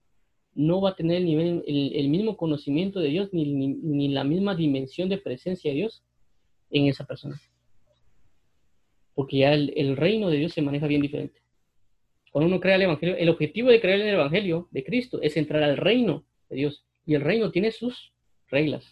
[0.53, 5.09] no va a tener el, el, mismo conocimiento de Dios ni, ni, la misma dimensión
[5.09, 6.03] de presencia de Dios
[6.69, 7.39] en esa persona
[9.19, 11.41] porque ya el, el, reino de Dios se maneja bien diferente.
[12.31, 15.35] Cuando uno crea el Evangelio, el objetivo de creer en el Evangelio de Cristo es
[15.35, 16.85] entrar al reino de Dios.
[17.05, 18.13] Y el reino tiene sus
[18.47, 18.85] reglas,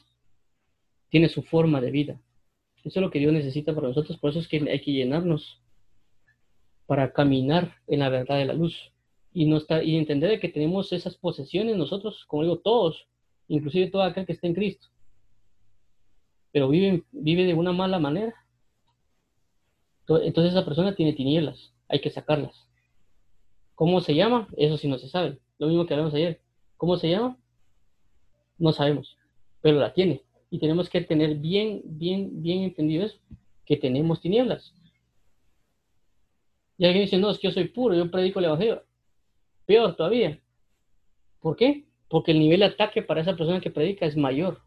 [1.07, 2.21] tiene su forma de vida.
[2.83, 5.61] Eso es lo que Dios necesita para nosotros, por eso es que hay que llenarnos
[6.87, 8.91] para caminar en la verdad de la luz.
[9.33, 13.07] Y, no está, y entender de que tenemos esas posesiones nosotros, como digo, todos,
[13.47, 14.87] inclusive todo aquel que está en Cristo.
[16.51, 18.33] Pero vive, vive de una mala manera,
[20.07, 22.67] entonces esa persona tiene tinieblas, hay que sacarlas.
[23.75, 24.47] ¿Cómo se llama?
[24.57, 25.37] Eso sí no se sabe.
[25.59, 26.41] Lo mismo que hablamos ayer.
[26.77, 27.37] ¿Cómo se llama?
[28.57, 29.17] No sabemos,
[29.61, 30.23] pero la tiene.
[30.49, 33.19] Y tenemos que tener bien, bien, bien entendido eso,
[33.65, 34.73] que tenemos tinieblas.
[36.77, 38.83] Y alguien dice, no, es que yo soy puro, yo predico el Evangelio.
[39.65, 40.39] Peor todavía.
[41.39, 41.85] ¿Por qué?
[42.07, 44.61] Porque el nivel de ataque para esa persona que predica es mayor.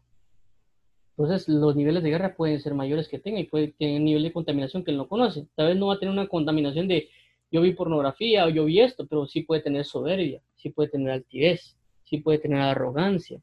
[1.11, 4.23] Entonces, los niveles de guerra pueden ser mayores que tenga y puede tener un nivel
[4.23, 5.47] de contaminación que él no conoce.
[5.55, 7.09] Tal vez no va a tener una contaminación de
[7.51, 11.11] yo vi pornografía o yo vi esto, pero sí puede tener soberbia, sí puede tener
[11.11, 13.41] altivez, sí puede tener arrogancia,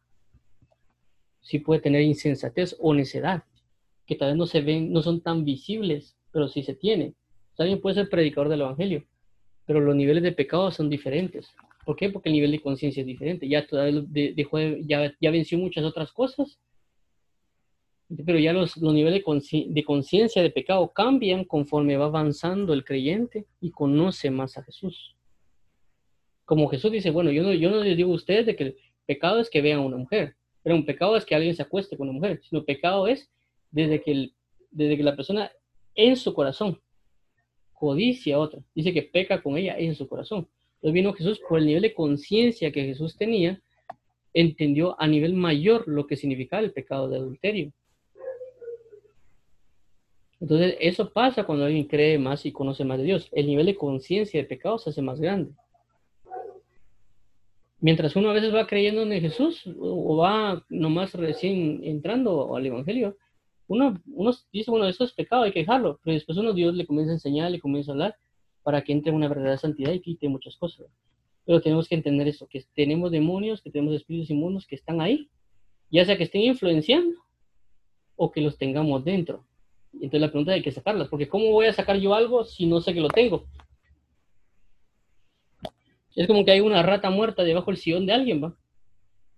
[1.41, 3.45] sí puede tener insensatez o necedad,
[4.07, 7.15] que tal vez no se ven, no son tan visibles, pero sí se tiene.
[7.59, 9.05] También puede ser predicador del evangelio,
[9.67, 11.55] pero los niveles de pecado son diferentes.
[11.85, 12.09] ¿Por qué?
[12.09, 13.47] Porque el nivel de conciencia es diferente.
[13.47, 13.67] Ya,
[14.09, 16.59] dejó de, ya, ya venció muchas otras cosas
[18.25, 23.47] pero ya los, los niveles de conciencia de pecado cambian conforme va avanzando el creyente
[23.61, 25.15] y conoce más a Jesús.
[26.47, 28.77] Como Jesús dice, bueno, yo no, yo no les digo a ustedes de que el
[29.05, 31.99] pecado es que vean a una mujer, pero un pecado es que alguien se acueste
[31.99, 33.31] con una mujer, sino pecado es
[33.71, 34.35] desde que, el,
[34.71, 35.53] desde que la persona
[35.95, 36.81] en su corazón
[37.79, 40.49] codicia a otra, dice que peca con ella en su corazón.
[40.77, 43.61] Entonces vino Jesús por el nivel de conciencia que Jesús tenía,
[44.33, 47.73] entendió a nivel mayor lo que significaba el pecado de adulterio.
[50.41, 53.29] Entonces, eso pasa cuando alguien cree más y conoce más de Dios.
[53.33, 55.51] El nivel de conciencia de pecado se hace más grande.
[57.81, 63.17] Mientras uno a veces va creyendo en Jesús o va nomás recién entrando al Evangelio,
[63.69, 66.01] uno, uno dice, bueno, eso es pecado, hay que dejarlo.
[66.03, 68.17] Pero después uno Dios le comienza a enseñar, le comienza a hablar
[68.63, 70.87] para que entre en una verdadera santidad y quite muchas cosas.
[71.45, 75.29] Pero tenemos que entender eso, que tenemos demonios, que tenemos espíritus inmundos que están ahí,
[75.91, 77.19] ya sea que estén influenciando
[78.17, 79.45] o que los tengamos dentro.
[79.95, 82.67] Entonces la pregunta es hay que sacarlas, porque ¿cómo voy a sacar yo algo si
[82.67, 83.47] no sé que lo tengo?
[86.15, 88.57] Es como que hay una rata muerta debajo del sillón de alguien, ¿va?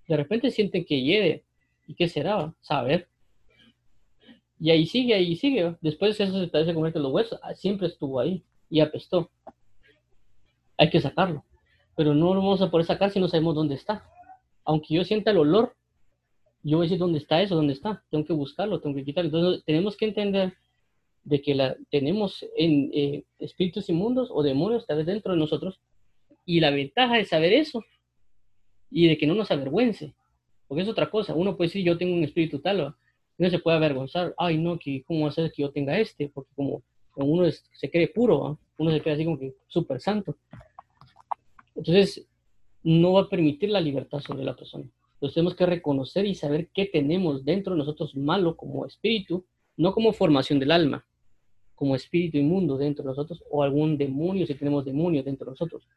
[0.08, 1.44] De repente sienten que lleve.
[1.86, 2.36] ¿Y qué será?
[2.36, 2.54] Va?
[2.60, 3.08] Saber.
[4.60, 5.74] Y ahí sigue, ahí sigue.
[5.80, 7.40] Después eso se parece convierte en los huesos.
[7.54, 9.30] Siempre estuvo ahí y apestó.
[10.76, 11.44] Hay que sacarlo.
[11.96, 14.04] Pero no lo vamos a poder sacar si no sabemos dónde está.
[14.64, 15.74] Aunque yo sienta el olor,
[16.62, 17.56] yo voy a decir, ¿dónde está eso?
[17.56, 18.04] ¿Dónde está?
[18.10, 19.28] Tengo que buscarlo, tengo que quitarlo.
[19.28, 20.52] Entonces, tenemos que entender
[21.24, 25.80] de que la, tenemos en, eh, espíritus inmundos o demonios tal vez dentro de nosotros.
[26.44, 27.82] Y la ventaja de saber eso
[28.90, 30.14] y de que no nos avergüence,
[30.68, 31.34] porque es otra cosa.
[31.34, 32.94] Uno puede decir, yo tengo un espíritu tal,
[33.40, 36.28] uno se puede avergonzar, ay, no, que ¿cómo va a ser que yo tenga este?
[36.28, 36.82] Porque como,
[37.16, 40.36] uno se cree puro, uno se cree así como que súper santo.
[41.74, 42.26] Entonces,
[42.82, 44.84] no va a permitir la libertad sobre la persona.
[45.14, 49.94] Entonces tenemos que reconocer y saber qué tenemos dentro de nosotros malo como espíritu, no
[49.94, 51.06] como formación del alma,
[51.74, 55.88] como espíritu inmundo dentro de nosotros o algún demonio si tenemos demonios dentro de nosotros.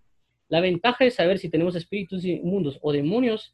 [0.47, 3.53] La ventaja de saber si tenemos espíritus inmundos o demonios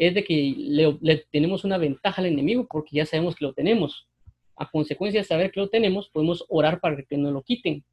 [0.00, 4.08] es de que le, tenemos una ventaja al enemigo porque ya sabemos que lo tenemos.
[4.56, 7.84] A consecuencia de saber que lo tenemos, podemos orar para que nos lo quiten.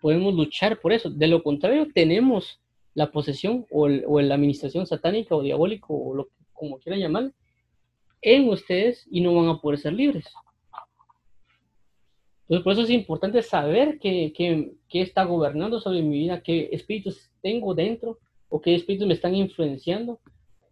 [0.00, 1.08] Podemos luchar por eso.
[1.08, 2.60] De lo contrario, tenemos
[2.94, 7.32] la posesión o, la administración satánica o diabólico o lo como quieran llamar
[8.20, 10.26] en ustedes y no van a poder ser libres.
[12.42, 17.30] Entonces, por eso es importante saber qué, qué, está gobernando sobre mi vida, qué espíritus
[17.40, 18.18] tengo dentro,
[18.48, 20.18] o qué espíritus me están influenciando,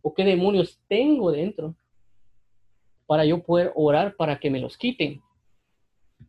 [0.06, 1.74] o qué demonios tengo dentro,
[3.06, 5.20] para yo poder orar para que me los quiten.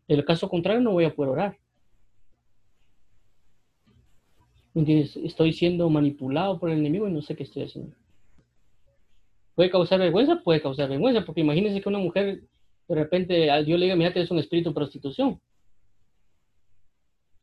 [0.07, 1.57] En el caso contrario, no voy a poder orar.
[4.73, 7.95] Estoy siendo manipulado por el enemigo y no sé qué estoy haciendo.
[9.53, 10.41] ¿Puede causar vergüenza?
[10.43, 12.45] Puede causar vergüenza, porque imagínense que una mujer
[12.87, 15.39] de repente al Dios le diga, mira, es un espíritu de prostitución.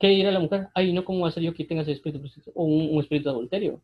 [0.00, 0.66] ¿Qué dirá la mujer?
[0.74, 2.54] Ay, no, ¿cómo va a ser yo que tenga ese espíritu de prostitución?
[2.56, 3.80] O un, espíritu de adulterio.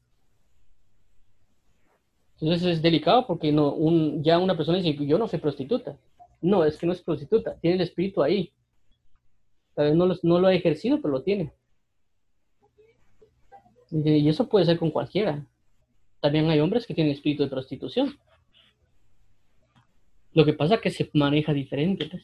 [2.40, 5.96] Entonces es delicado porque no, un, ya una persona dice, yo no soy prostituta.
[6.40, 8.50] No, es que no es prostituta, tiene el espíritu ahí.
[9.74, 11.52] Tal vez no lo, no lo ha ejercido, pero lo tiene.
[13.90, 15.44] Y eso puede ser con cualquiera.
[16.20, 18.16] También hay hombres que tienen espíritu de prostitución.
[20.32, 22.06] Lo que pasa es que se maneja diferente.
[22.06, 22.22] Pues.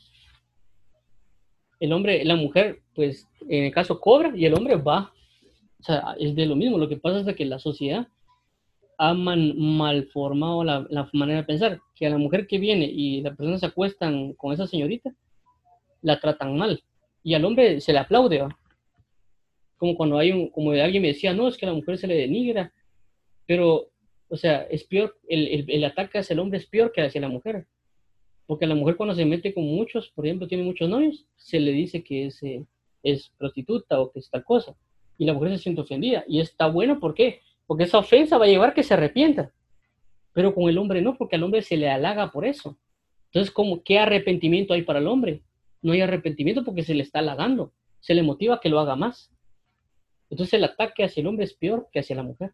[1.80, 5.12] El hombre, la mujer, pues en el caso cobra y el hombre va.
[5.80, 6.78] O sea, es de lo mismo.
[6.78, 8.08] Lo que pasa es que la sociedad
[8.98, 11.80] ha mal formado la, manera de pensar.
[11.94, 15.14] Que a la mujer que viene y las personas se acuestan con esa señorita,
[16.02, 16.82] la tratan mal.
[17.22, 18.46] Y al hombre se le aplaude.
[19.76, 22.06] Como cuando hay un, como alguien me decía, no, es que a la mujer se
[22.06, 22.72] le denigra.
[23.46, 23.90] Pero,
[24.28, 27.20] o sea, es peor, el, el, el ataque hacia el hombre es peor que hacia
[27.20, 27.66] la mujer.
[28.46, 31.72] Porque la mujer cuando se mete con muchos, por ejemplo, tiene muchos novios, se le
[31.72, 32.64] dice que es, eh,
[33.02, 34.76] es prostituta o que es tal cosa.
[35.18, 36.24] Y la mujer se siente ofendida.
[36.28, 37.40] Y está bueno, ¿por qué?
[37.66, 39.52] Porque esa ofensa va a llevar que se arrepienta.
[40.32, 42.78] Pero con el hombre no, porque al hombre se le halaga por eso.
[43.26, 45.42] Entonces, ¿cómo, ¿qué arrepentimiento hay para el hombre?
[45.82, 47.72] No hay arrepentimiento porque se le está halagando.
[48.00, 49.32] Se le motiva a que lo haga más.
[50.30, 52.52] Entonces el ataque hacia el hombre es peor que hacia la mujer.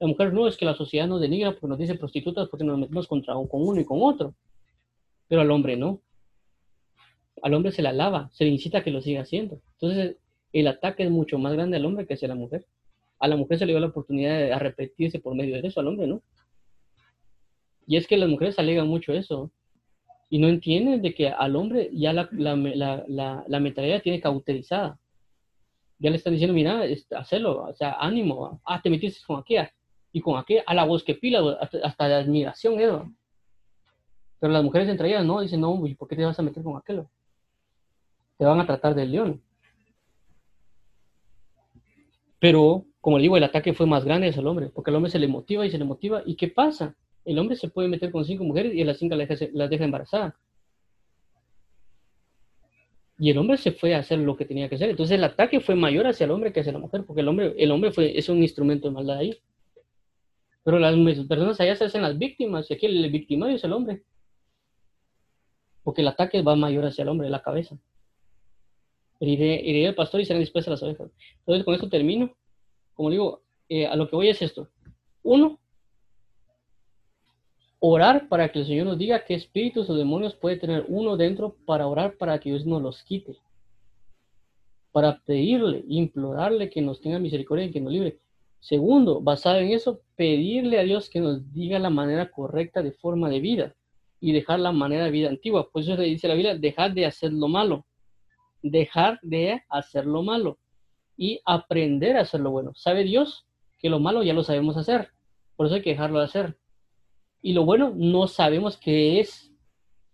[0.00, 2.78] La mujer no es que la sociedad nos denigra porque nos dice prostitutas porque nos
[2.78, 4.34] metemos contra, con uno y con otro
[5.28, 6.00] pero al hombre no.
[7.42, 9.60] Al hombre se le alaba, se le incita a que lo siga haciendo.
[9.74, 10.16] Entonces,
[10.52, 12.66] el ataque es mucho más grande al hombre que hacia la mujer.
[13.18, 15.88] A la mujer se le dio la oportunidad de arrepentirse por medio de eso, al
[15.88, 16.22] hombre no.
[17.86, 19.50] Y es que las mujeres alegan mucho eso.
[20.30, 24.98] Y no entienden de que al hombre ya la, la, la, la, mentalidad tiene cauterizada.
[25.98, 26.82] Ya le están diciendo, mira,
[27.16, 29.72] hacelo, o sea, ánimo, ah, te metiste con aquella,
[30.12, 33.10] y con aquella, a la voz que pila, hasta, hasta de admiración, Edo.
[34.38, 36.76] Pero las mujeres entre ellas no, dicen, no, ¿por qué te vas a meter con
[36.76, 37.10] aquello?
[38.36, 39.42] Te van a tratar del león.
[42.38, 45.10] Pero, como le digo, el ataque fue más grande hacia el hombre, porque el hombre
[45.10, 46.22] se le motiva y se le motiva.
[46.26, 46.94] ¿Y qué pasa?
[47.24, 49.70] El hombre se puede meter con cinco mujeres y a las cinco las deja, las
[49.70, 50.34] deja embarazadas.
[53.20, 54.90] Y el hombre se fue a hacer lo que tenía que hacer.
[54.90, 57.54] Entonces el ataque fue mayor hacia el hombre que hacia la mujer, porque el hombre,
[57.58, 59.38] el hombre fue, es un instrumento de maldad ahí.
[60.64, 60.94] Pero las
[61.26, 64.02] personas allá se hacen las víctimas, y aquí el victimario es el hombre
[65.88, 67.74] porque el ataque va mayor hacia el hombre, la cabeza.
[69.20, 71.10] Heriré, el pastor y serán dispuestas las ovejas.
[71.38, 72.36] Entonces, con esto termino.
[72.98, 74.70] Como digo, eh, a lo que voy es esto.
[75.22, 75.60] Uno,
[77.78, 81.54] orar para que el Señor nos diga qué espíritus o demonios puede tener uno dentro
[81.64, 83.36] para orar para que Dios nos los quite.
[84.90, 88.18] Para pedirle, implorarle que nos tenga misericordia y que nos libre.
[88.58, 93.30] Segundo, basado en eso, pedirle a Dios que nos diga la manera correcta de forma
[93.30, 93.76] de vida
[94.18, 95.70] y dejar la manera de vida antigua.
[95.70, 97.86] Por eso le dice la Biblia, dejar de hacer lo malo.
[98.60, 100.58] Dejar de hacer lo malo
[101.18, 102.72] y aprender a hacer lo bueno.
[102.74, 103.44] ¿Sabe Dios
[103.78, 105.10] que lo malo ya lo sabemos hacer?
[105.56, 106.56] Por eso hay que dejarlo de hacer.
[107.42, 109.52] Y lo bueno no sabemos qué es.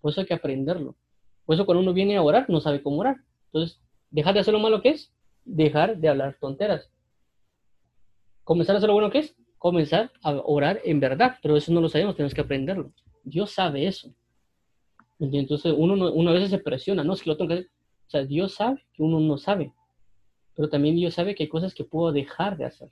[0.01, 0.97] Por eso hay que aprenderlo.
[1.45, 3.17] Por eso cuando uno viene a orar, no sabe cómo orar.
[3.47, 3.81] Entonces,
[4.11, 5.13] dejar de hacer lo malo que es,
[5.45, 6.91] dejar de hablar tonteras.
[8.43, 11.37] Comenzar a hacer lo bueno que es, comenzar a orar en verdad.
[11.43, 12.93] Pero eso no lo sabemos, tenemos que aprenderlo.
[13.23, 14.15] Dios sabe eso.
[15.21, 17.71] Entonces uno, no, uno a veces se presiona, no es que lo tengo que hacer.
[18.07, 19.73] O sea, Dios sabe que uno no sabe,
[20.55, 22.91] pero también Dios sabe que hay cosas que puedo dejar de hacer.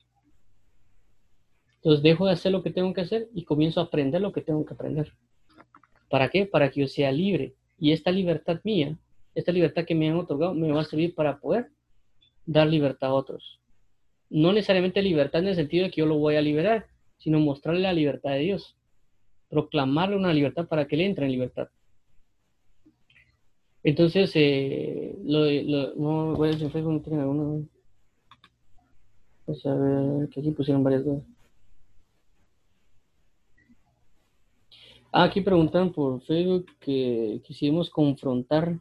[1.76, 4.40] Entonces dejo de hacer lo que tengo que hacer y comienzo a aprender lo que
[4.40, 5.12] tengo que aprender.
[6.08, 6.46] ¿Para qué?
[6.46, 7.54] Para que yo sea libre.
[7.78, 8.96] Y esta libertad mía,
[9.34, 11.70] esta libertad que me han otorgado, me va a servir para poder
[12.46, 13.60] dar libertad a otros.
[14.30, 16.86] No necesariamente libertad en el sentido de que yo lo voy a liberar,
[17.18, 18.76] sino mostrarle la libertad de Dios.
[19.48, 21.68] Proclamarle una libertad para que él entre en libertad.
[23.84, 27.66] Entonces, eh, lo, lo, no, a decir Facebook, tienen alguna.
[29.44, 31.24] Pues a ver, que aquí pusieron varias dudas.
[35.12, 38.78] Ah, aquí preguntan por Facebook que quisimos confrontar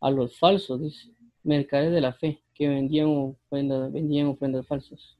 [0.00, 1.08] a los falsos, dice,
[1.42, 5.16] mercaderes de la fe, que vendían ofrendas, vendían ofrendas falsas.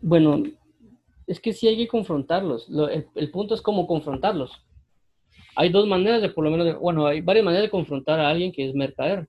[0.00, 0.42] Bueno,
[1.26, 2.68] es que sí hay que confrontarlos.
[3.14, 4.52] el, punto es cómo confrontarlos.
[5.56, 8.52] Hay dos maneras de, por lo menos, bueno, hay varias maneras de confrontar a alguien
[8.52, 9.28] que es mercader.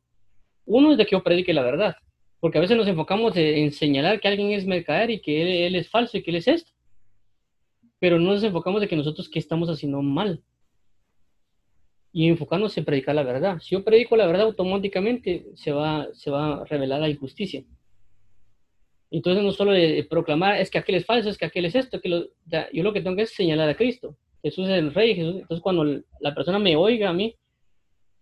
[0.66, 1.96] Uno es de que yo predique la verdad.
[2.40, 5.90] Porque a veces nos enfocamos en señalar que alguien es mercader y que él, es
[5.90, 6.72] falso y que él es esto.
[8.00, 10.44] Pero no nos enfocamos de que nosotros qué estamos haciendo mal.
[12.12, 13.60] Y enfocarnos en predicar la verdad.
[13.60, 17.64] Si yo predico la verdad, automáticamente se va, se va a revelar la injusticia.
[19.12, 19.74] Entonces no solo
[20.10, 23.02] proclamar es que aquel es falso, es que aquel es esto, que yo lo que
[23.02, 24.18] tengo que es señalar a Cristo.
[24.42, 25.16] Jesús es el rey.
[25.16, 25.86] Jesús, entonces cuando
[26.20, 27.36] la persona me oiga a mí,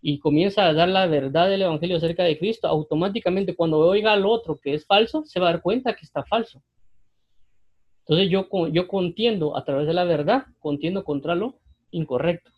[0.05, 4.25] y comienza a dar la verdad del Evangelio acerca de Cristo, automáticamente cuando oiga al
[4.25, 6.61] otro que es falso, se va a dar cuenta que está falso.
[7.99, 11.55] Entonces yo, yo contiendo a través de la verdad, contiendo contra lo
[11.91, 12.51] incorrecto.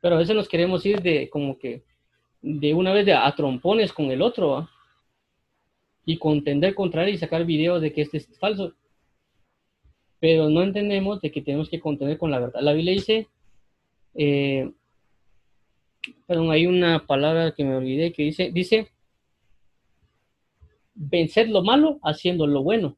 [0.00, 1.82] Pero a veces nos queremos ir de como que
[2.40, 4.68] de una vez de a trompones con el otro,
[6.04, 8.74] y contender contra él y sacar videos de que este es falso.
[10.18, 12.60] Pero no entendemos de que tenemos que contender con la verdad.
[12.60, 13.28] La Biblia dice,
[14.14, 14.70] eh,
[16.26, 18.88] perdón, hay una palabra que me olvidé que dice, dice,
[20.94, 22.96] vencer lo malo haciendo lo bueno.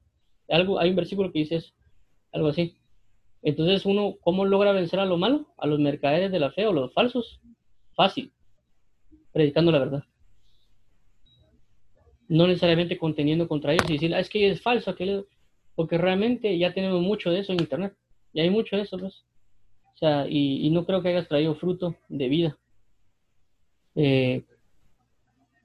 [0.48, 1.72] Algo, hay un versículo que dice eso,
[2.32, 2.76] algo así.
[3.42, 5.46] Entonces uno, ¿cómo logra vencer a lo malo?
[5.59, 7.40] A los mercaderes de la fe o los falsos.
[7.94, 8.32] Fácil,
[9.32, 10.05] predicando la verdad.
[12.35, 15.26] No necesariamente conteniendo contra ellos y decir, ah, es que es falso, aquel...
[15.74, 17.95] porque realmente ya tenemos mucho de eso en Internet.
[18.32, 19.24] Y hay mucho de eso, pues.
[19.95, 22.59] O sea, y no creo que hayas traído fruto de vida.
[23.95, 24.45] Eh,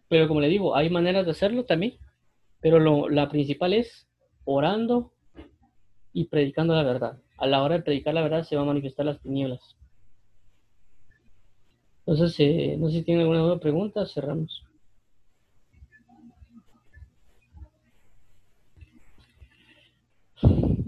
[0.08, 1.98] pero como le digo, hay maneras de hacerlo también,
[2.60, 4.08] pero lo, la principal es
[4.44, 5.14] orando
[6.14, 7.20] y predicando la verdad.
[7.38, 9.78] A la hora de predicar la verdad se van a manifestar las tinieblas.
[12.06, 14.66] Entonces, eh, no sé si tienen alguna otra pregunta, cerramos.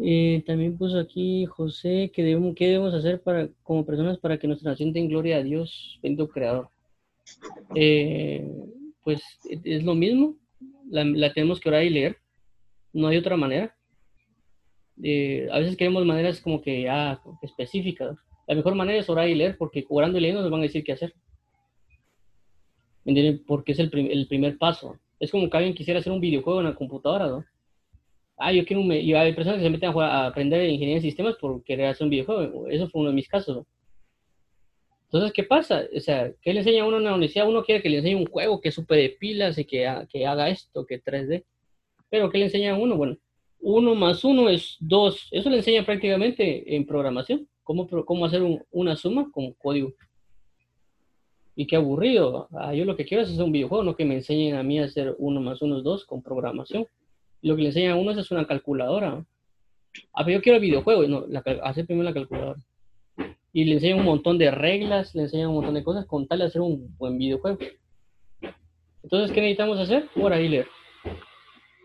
[0.03, 4.93] Eh, también puso aquí José qué debemos hacer para, como personas para que nuestra nación
[4.93, 6.69] den gloria a Dios, bendito Creador.
[7.75, 8.49] Eh,
[9.03, 9.21] pues
[9.63, 10.37] es lo mismo,
[10.89, 12.17] la, tenemos que orar y leer,
[12.93, 13.75] no hay otra manera.
[15.03, 18.17] Eh, a veces queremos maneras como que ya específicas.
[18.47, 20.83] La mejor manera es orar y leer, porque orando y leyendo nos van a decir
[20.83, 21.13] qué hacer.
[23.45, 24.97] Porque es el, el primer paso.
[25.19, 27.45] Es como que alguien quisiera hacer un videojuego en la computadora, ¿no?
[28.41, 28.91] Ah, yo quiero un...
[28.91, 32.05] Y hay personas que se meten a, a aprender ingeniería de sistemas por querer hacer
[32.05, 32.67] un videojuego.
[32.67, 33.65] Eso fue uno de mis casos.
[35.05, 35.83] Entonces, ¿qué pasa?
[35.93, 37.47] O sea, ¿qué le enseña a uno en la universidad?
[37.47, 40.47] Uno quiere que le enseñe un juego que supe de pilas y que, que haga
[40.49, 41.43] esto, que 3D.
[42.09, 42.95] Pero ¿qué le enseña a uno?
[42.95, 43.17] Bueno,
[43.59, 45.27] uno más uno es dos.
[45.31, 47.45] Eso le enseña prácticamente en programación.
[47.63, 49.93] Cómo, cómo hacer una suma con código.
[51.55, 52.47] Y qué aburrido.
[52.53, 54.79] Ah, yo lo que quiero es hacer un videojuego, no que me enseñen a mí
[54.79, 56.87] a hacer uno más uno es dos con programación.
[57.41, 59.25] Lo que le enseñan a uno es una calculadora.
[60.13, 61.03] Ah, pero yo quiero el videojuego.
[61.07, 61.25] No,
[61.63, 62.59] hacer primero la calculadora
[63.53, 66.39] y le enseñan un montón de reglas, le enseñan un montón de cosas con tal
[66.39, 67.57] de hacer un buen videojuego.
[69.03, 70.07] Entonces, ¿qué necesitamos hacer?
[70.15, 70.67] Por ahí leer.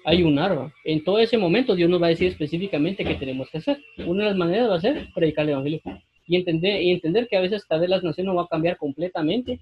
[0.04, 0.72] Hay un arma.
[0.84, 3.82] En todo ese momento Dios nos va a decir específicamente qué tenemos que hacer.
[4.06, 5.80] Una de las maneras va a ser predicar el Evangelio.
[6.28, 8.76] Y entender, y entender que a veces cada vez la nación no va a cambiar
[8.76, 9.60] completamente.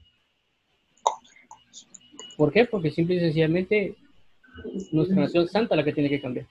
[2.37, 2.67] ¿Por qué?
[2.67, 3.97] Porque simple y sencillamente
[4.93, 6.47] nuestra nación santa la que tiene que cambiar.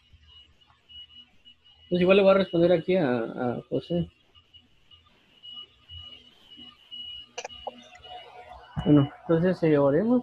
[1.84, 4.10] Entonces igual le voy a responder aquí a, a José.
[8.86, 10.22] Bueno, entonces eh, oremos.